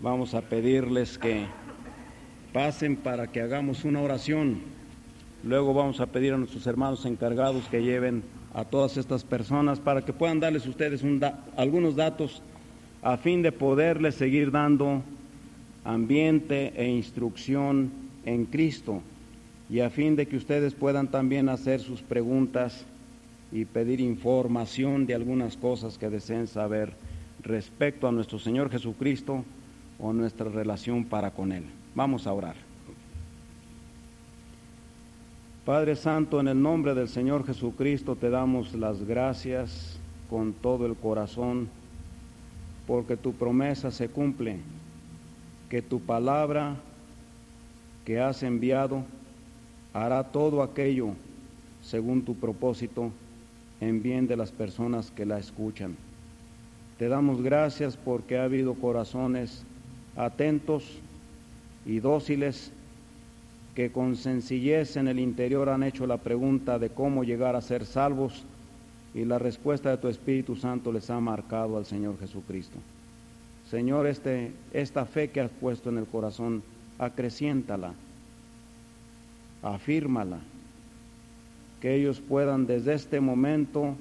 vamos 0.00 0.34
a 0.34 0.40
pedirles 0.40 1.18
que 1.18 1.44
pasen 2.52 2.96
para 2.96 3.26
que 3.26 3.40
hagamos 3.40 3.84
una 3.84 4.00
oración. 4.00 4.60
Luego 5.44 5.74
vamos 5.74 6.00
a 6.00 6.06
pedir 6.06 6.32
a 6.32 6.38
nuestros 6.38 6.66
hermanos 6.66 7.04
encargados 7.04 7.66
que 7.68 7.82
lleven 7.82 8.22
a 8.54 8.64
todas 8.64 8.96
estas 8.96 9.24
personas 9.24 9.80
para 9.80 10.04
que 10.04 10.12
puedan 10.12 10.40
darles 10.40 10.66
ustedes 10.66 11.02
algunos 11.56 11.96
datos 11.96 12.42
a 13.02 13.16
fin 13.16 13.42
de 13.42 13.50
poderles 13.50 14.14
seguir 14.14 14.52
dando 14.52 15.02
ambiente 15.84 16.72
e 16.76 16.88
instrucción 16.88 17.90
en 18.24 18.44
Cristo 18.46 19.02
y 19.68 19.80
a 19.80 19.90
fin 19.90 20.14
de 20.14 20.26
que 20.26 20.36
ustedes 20.36 20.74
puedan 20.74 21.08
también 21.08 21.48
hacer 21.48 21.80
sus 21.80 22.02
preguntas 22.02 22.86
y 23.52 23.66
pedir 23.66 24.00
información 24.00 25.06
de 25.06 25.14
algunas 25.14 25.56
cosas 25.56 25.98
que 25.98 26.08
deseen 26.08 26.46
saber 26.46 26.94
respecto 27.42 28.08
a 28.08 28.12
nuestro 28.12 28.38
Señor 28.38 28.70
Jesucristo 28.70 29.44
o 29.98 30.12
nuestra 30.12 30.48
relación 30.48 31.04
para 31.04 31.32
con 31.32 31.52
Él. 31.52 31.64
Vamos 31.94 32.26
a 32.26 32.32
orar. 32.32 32.56
Padre 35.66 35.94
Santo, 35.94 36.40
en 36.40 36.48
el 36.48 36.60
nombre 36.60 36.94
del 36.94 37.08
Señor 37.08 37.46
Jesucristo 37.46 38.16
te 38.16 38.30
damos 38.30 38.74
las 38.74 39.04
gracias 39.04 39.98
con 40.28 40.54
todo 40.54 40.86
el 40.86 40.96
corazón, 40.96 41.68
porque 42.86 43.16
tu 43.16 43.34
promesa 43.34 43.90
se 43.90 44.08
cumple, 44.08 44.58
que 45.68 45.82
tu 45.82 46.00
palabra 46.00 46.76
que 48.04 48.18
has 48.18 48.42
enviado 48.42 49.04
hará 49.92 50.24
todo 50.24 50.62
aquello 50.62 51.10
según 51.82 52.22
tu 52.22 52.34
propósito 52.34 53.12
en 53.82 54.00
bien 54.00 54.28
de 54.28 54.36
las 54.36 54.52
personas 54.52 55.10
que 55.10 55.26
la 55.26 55.38
escuchan. 55.38 55.96
Te 56.98 57.08
damos 57.08 57.42
gracias 57.42 57.96
porque 57.96 58.38
ha 58.38 58.44
habido 58.44 58.74
corazones 58.74 59.64
atentos 60.16 60.84
y 61.84 61.98
dóciles 61.98 62.70
que 63.74 63.90
con 63.90 64.14
sencillez 64.14 64.96
en 64.96 65.08
el 65.08 65.18
interior 65.18 65.68
han 65.68 65.82
hecho 65.82 66.06
la 66.06 66.18
pregunta 66.18 66.78
de 66.78 66.90
cómo 66.90 67.24
llegar 67.24 67.56
a 67.56 67.60
ser 67.60 67.84
salvos 67.84 68.44
y 69.14 69.24
la 69.24 69.40
respuesta 69.40 69.90
de 69.90 69.96
tu 69.96 70.06
Espíritu 70.06 70.54
Santo 70.54 70.92
les 70.92 71.10
ha 71.10 71.18
marcado 71.18 71.76
al 71.76 71.84
Señor 71.84 72.20
Jesucristo. 72.20 72.78
Señor, 73.68 74.06
este, 74.06 74.52
esta 74.72 75.06
fe 75.06 75.30
que 75.30 75.40
has 75.40 75.50
puesto 75.50 75.90
en 75.90 75.98
el 75.98 76.06
corazón, 76.06 76.62
acreciéntala, 77.00 77.94
afírmala, 79.60 80.38
que 81.82 81.94
ellos 81.94 82.22
puedan 82.26 82.66
desde 82.66 82.94
este 82.94 83.20
momento 83.20 83.94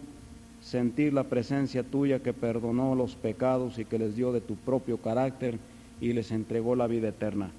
sentir 0.62 1.12
la 1.12 1.26
presencia 1.26 1.84
tuya 1.84 2.20
que 2.20 2.32
perdonó 2.32 2.96
los 2.96 3.16
pecados 3.16 3.78
y 3.78 3.84
que 3.84 4.00
les 4.00 4.16
dio 4.16 4.32
de 4.32 4.40
tu 4.40 4.56
propio 4.56 4.98
carácter 4.98 5.60
y 6.00 6.14
les 6.14 6.32
entregó 6.32 6.78
la 6.78 6.88
vida 6.88 7.10
eterna 7.10 7.52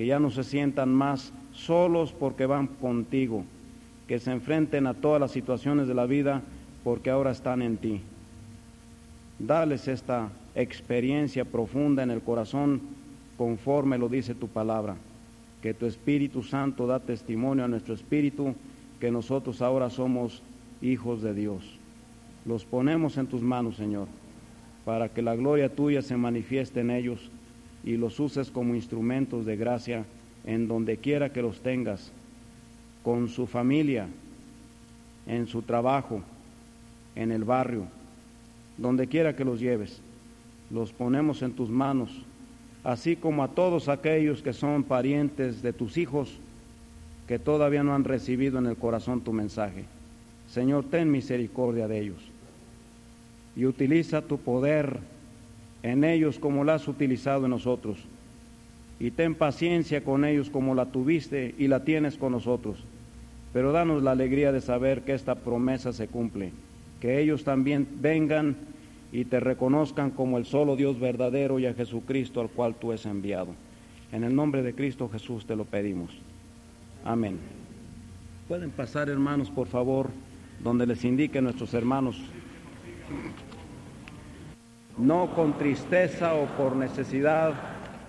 que 0.00 0.06
ya 0.06 0.18
no 0.18 0.30
se 0.30 0.44
sientan 0.44 0.94
más 0.94 1.30
solos 1.52 2.14
porque 2.18 2.46
van 2.46 2.68
contigo, 2.68 3.44
que 4.08 4.18
se 4.18 4.32
enfrenten 4.32 4.86
a 4.86 4.94
todas 4.94 5.20
las 5.20 5.30
situaciones 5.30 5.88
de 5.88 5.94
la 5.94 6.06
vida 6.06 6.40
porque 6.84 7.10
ahora 7.10 7.32
están 7.32 7.60
en 7.60 7.76
ti. 7.76 8.00
Dales 9.38 9.88
esta 9.88 10.30
experiencia 10.54 11.44
profunda 11.44 12.02
en 12.02 12.10
el 12.10 12.22
corazón 12.22 12.80
conforme 13.36 13.98
lo 13.98 14.08
dice 14.08 14.34
tu 14.34 14.48
palabra, 14.48 14.96
que 15.60 15.74
tu 15.74 15.84
Espíritu 15.84 16.42
Santo 16.42 16.86
da 16.86 17.00
testimonio 17.00 17.66
a 17.66 17.68
nuestro 17.68 17.92
espíritu 17.92 18.54
que 19.00 19.10
nosotros 19.10 19.62
ahora 19.62 19.90
somos 19.90 20.42
hijos 20.82 21.22
de 21.22 21.34
Dios. 21.34 21.64
Los 22.44 22.64
ponemos 22.64 23.16
en 23.16 23.26
tus 23.26 23.40
manos, 23.40 23.76
Señor, 23.76 24.06
para 24.84 25.08
que 25.08 25.22
la 25.22 25.34
gloria 25.34 25.74
tuya 25.74 26.02
se 26.02 26.16
manifieste 26.16 26.80
en 26.80 26.90
ellos 26.90 27.30
y 27.82 27.96
los 27.96 28.20
uses 28.20 28.50
como 28.50 28.74
instrumentos 28.74 29.46
de 29.46 29.56
gracia 29.56 30.04
en 30.44 30.68
donde 30.68 30.98
quiera 30.98 31.32
que 31.32 31.42
los 31.42 31.60
tengas, 31.60 32.12
con 33.02 33.28
su 33.28 33.46
familia, 33.46 34.08
en 35.26 35.46
su 35.46 35.62
trabajo, 35.62 36.22
en 37.14 37.32
el 37.32 37.44
barrio, 37.44 37.84
donde 38.76 39.06
quiera 39.06 39.34
que 39.34 39.44
los 39.44 39.60
lleves. 39.60 40.00
Los 40.70 40.92
ponemos 40.92 41.42
en 41.42 41.52
tus 41.52 41.70
manos, 41.70 42.10
así 42.84 43.16
como 43.16 43.42
a 43.42 43.48
todos 43.48 43.88
aquellos 43.88 44.42
que 44.42 44.52
son 44.52 44.84
parientes 44.84 45.62
de 45.62 45.72
tus 45.72 45.96
hijos 45.96 46.38
que 47.30 47.38
todavía 47.38 47.84
no 47.84 47.94
han 47.94 48.02
recibido 48.02 48.58
en 48.58 48.66
el 48.66 48.74
corazón 48.74 49.20
tu 49.20 49.32
mensaje. 49.32 49.84
Señor, 50.48 50.86
ten 50.90 51.12
misericordia 51.12 51.86
de 51.86 52.00
ellos 52.00 52.18
y 53.54 53.66
utiliza 53.66 54.22
tu 54.22 54.38
poder 54.38 54.98
en 55.84 56.02
ellos 56.02 56.40
como 56.40 56.64
la 56.64 56.74
has 56.74 56.88
utilizado 56.88 57.44
en 57.44 57.50
nosotros. 57.50 57.98
Y 58.98 59.12
ten 59.12 59.36
paciencia 59.36 60.02
con 60.02 60.24
ellos 60.24 60.50
como 60.50 60.74
la 60.74 60.86
tuviste 60.86 61.54
y 61.56 61.68
la 61.68 61.84
tienes 61.84 62.16
con 62.16 62.32
nosotros. 62.32 62.78
Pero 63.52 63.70
danos 63.70 64.02
la 64.02 64.10
alegría 64.10 64.50
de 64.50 64.60
saber 64.60 65.02
que 65.02 65.14
esta 65.14 65.36
promesa 65.36 65.92
se 65.92 66.08
cumple, 66.08 66.50
que 67.00 67.20
ellos 67.20 67.44
también 67.44 67.86
vengan 68.00 68.56
y 69.12 69.24
te 69.26 69.38
reconozcan 69.38 70.10
como 70.10 70.36
el 70.36 70.46
solo 70.46 70.74
Dios 70.74 70.98
verdadero 70.98 71.60
y 71.60 71.66
a 71.66 71.74
Jesucristo 71.74 72.40
al 72.40 72.48
cual 72.48 72.74
tú 72.74 72.90
has 72.90 73.06
enviado. 73.06 73.54
En 74.10 74.24
el 74.24 74.34
nombre 74.34 74.64
de 74.64 74.74
Cristo 74.74 75.08
Jesús 75.08 75.46
te 75.46 75.54
lo 75.54 75.64
pedimos. 75.64 76.10
Amén. 77.04 77.38
Pueden 78.48 78.70
pasar 78.70 79.08
hermanos, 79.08 79.50
por 79.50 79.68
favor, 79.68 80.10
donde 80.62 80.86
les 80.86 81.04
indiquen 81.04 81.44
nuestros 81.44 81.72
hermanos 81.74 82.20
no 85.00 85.34
con 85.34 85.54
tristeza 85.54 86.34
o 86.34 86.46
por 86.46 86.76
necesidad, 86.76 87.54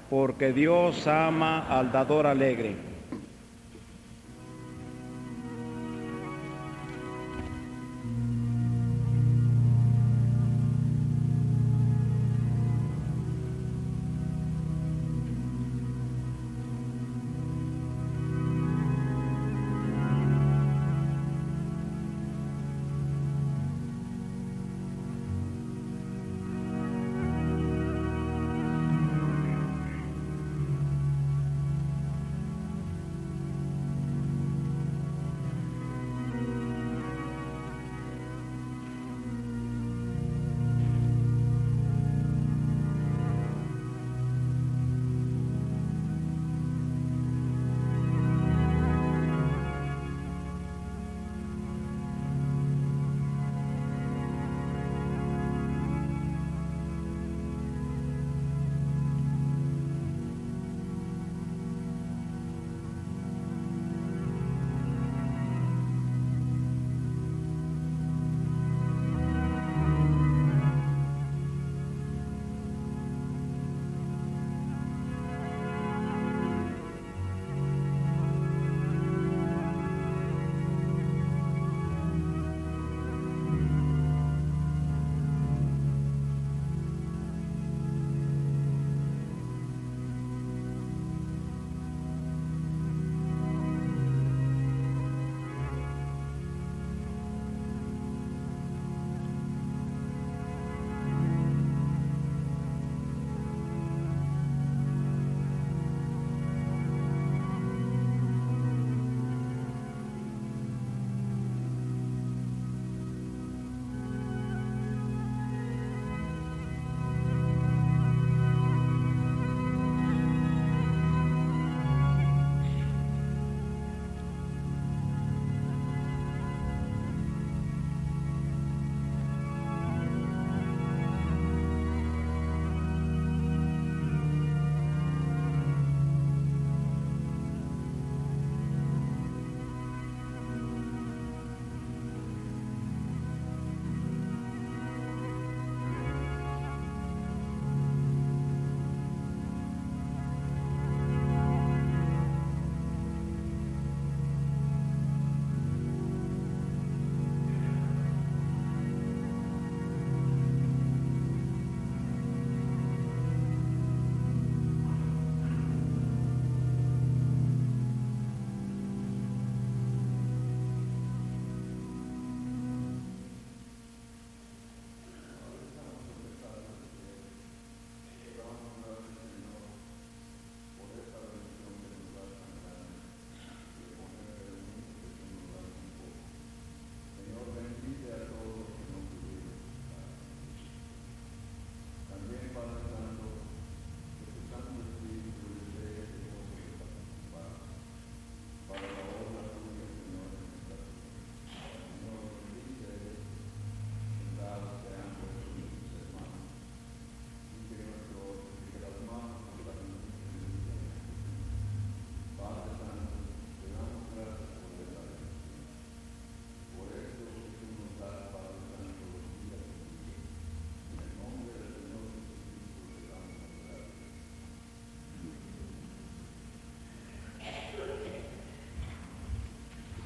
porque 0.09 0.51
Dios 0.51 1.07
ama 1.07 1.67
al 1.67 1.91
dador 1.91 2.27
alegre. 2.27 2.90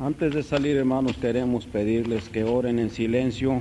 Antes 0.05 0.35
de 0.35 0.43
salir, 0.43 0.77
hermanos, 0.77 1.17
queremos 1.17 1.65
pedirles 1.65 2.29
que 2.29 2.43
oren 2.43 2.77
en 2.77 2.91
silencio, 2.91 3.59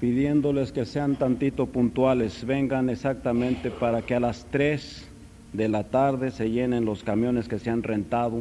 pidiéndoles 0.00 0.72
que 0.72 0.84
sean 0.84 1.14
tantito 1.14 1.66
puntuales, 1.66 2.44
vengan 2.44 2.90
exactamente 2.90 3.70
para 3.70 4.02
que 4.02 4.16
a 4.16 4.18
las 4.18 4.44
3 4.50 5.08
de 5.52 5.68
la 5.68 5.84
tarde 5.84 6.32
se 6.32 6.50
llenen 6.50 6.84
los 6.84 7.04
camiones 7.04 7.46
que 7.46 7.60
se 7.60 7.70
han 7.70 7.84
rentado 7.84 8.40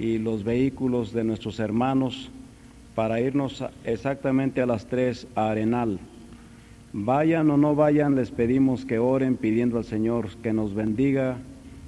y 0.00 0.18
los 0.18 0.42
vehículos 0.42 1.12
de 1.12 1.22
nuestros 1.22 1.60
hermanos 1.60 2.32
para 2.96 3.20
irnos 3.20 3.64
exactamente 3.84 4.62
a 4.62 4.66
las 4.66 4.86
3 4.86 5.28
a 5.36 5.50
Arenal. 5.50 6.00
Vayan 6.92 7.48
o 7.48 7.56
no 7.56 7.76
vayan, 7.76 8.16
les 8.16 8.32
pedimos 8.32 8.84
que 8.84 8.98
oren 8.98 9.36
pidiendo 9.36 9.78
al 9.78 9.84
Señor 9.84 10.30
que 10.42 10.52
nos 10.52 10.74
bendiga 10.74 11.38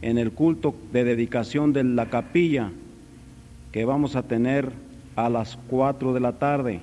en 0.02 0.18
el 0.18 0.30
culto 0.30 0.72
de 0.92 1.02
dedicación 1.02 1.72
de 1.72 1.82
la 1.82 2.08
capilla 2.10 2.70
que 3.72 3.84
vamos 3.86 4.16
a 4.16 4.22
tener 4.22 4.70
a 5.16 5.28
las 5.28 5.58
4 5.68 6.12
de 6.12 6.20
la 6.20 6.32
tarde. 6.32 6.80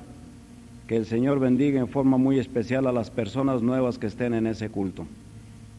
Que 0.88 0.98
el 0.98 1.06
Señor 1.06 1.40
bendiga 1.40 1.80
en 1.80 1.88
forma 1.88 2.18
muy 2.18 2.40
especial 2.40 2.88
a 2.88 2.92
las 2.92 3.12
personas 3.12 3.62
nuevas 3.62 4.00
que 4.00 4.08
estén 4.08 4.34
en 4.34 4.48
ese 4.48 4.70
culto 4.70 5.06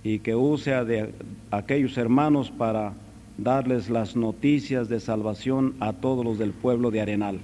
y 0.04 0.20
que 0.20 0.36
use 0.36 0.72
a 0.72 0.84
de 0.84 1.12
aquellos 1.50 1.98
hermanos 1.98 2.50
para 2.50 2.92
darles 3.36 3.90
las 3.90 4.14
noticias 4.16 4.88
de 4.88 5.00
salvación 5.00 5.74
a 5.80 5.92
todos 5.92 6.24
los 6.24 6.38
del 6.38 6.52
pueblo 6.52 6.92
de 6.92 7.00
Arenal. 7.00 7.40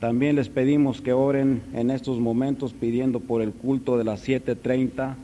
También 0.00 0.36
les 0.36 0.48
pedimos 0.48 1.02
que 1.02 1.12
oren 1.12 1.62
en 1.74 1.90
estos 1.90 2.18
momentos 2.18 2.72
pidiendo 2.72 3.20
por 3.20 3.42
el 3.42 3.52
culto 3.52 3.98
de 3.98 4.04
las 4.04 4.26
7.30 4.26 5.14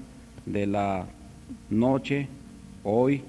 de 0.44 0.66
la 0.66 1.06
noche, 1.70 2.28
hoy, 2.84 3.22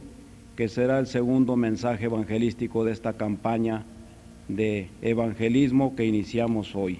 que 0.58 0.68
será 0.68 0.98
el 0.98 1.06
segundo 1.06 1.56
mensaje 1.56 2.06
evangelístico 2.06 2.84
de 2.84 2.92
esta 2.92 3.14
campaña 3.14 3.86
de 4.48 4.90
evangelismo 5.04 5.96
que 5.96 6.06
iniciamos 6.06 6.76
hoy. 6.76 7.00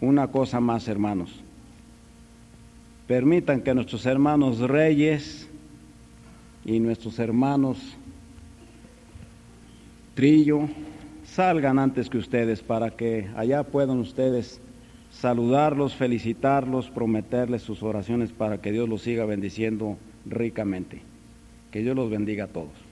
Una 0.00 0.26
cosa 0.26 0.58
más, 0.58 0.88
hermanos. 0.88 1.30
Permitan 3.06 3.60
que 3.60 3.72
nuestros 3.72 4.04
hermanos 4.04 4.58
reyes 4.58 5.48
y 6.64 6.80
nuestros 6.80 7.20
hermanos 7.20 7.78
Trillo 10.14 10.68
salgan 11.24 11.78
antes 11.78 12.10
que 12.10 12.18
ustedes 12.18 12.62
para 12.62 12.90
que 12.90 13.28
allá 13.36 13.62
puedan 13.62 14.00
ustedes 14.00 14.60
saludarlos, 15.12 15.94
felicitarlos, 15.94 16.90
prometerles 16.90 17.62
sus 17.62 17.84
oraciones 17.84 18.32
para 18.32 18.60
que 18.60 18.72
Dios 18.72 18.88
los 18.88 19.02
siga 19.02 19.24
bendiciendo 19.24 19.98
ricamente. 20.26 21.09
Que 21.70 21.80
Dios 21.80 21.94
los 21.94 22.10
bendiga 22.10 22.44
a 22.44 22.48
todos. 22.48 22.89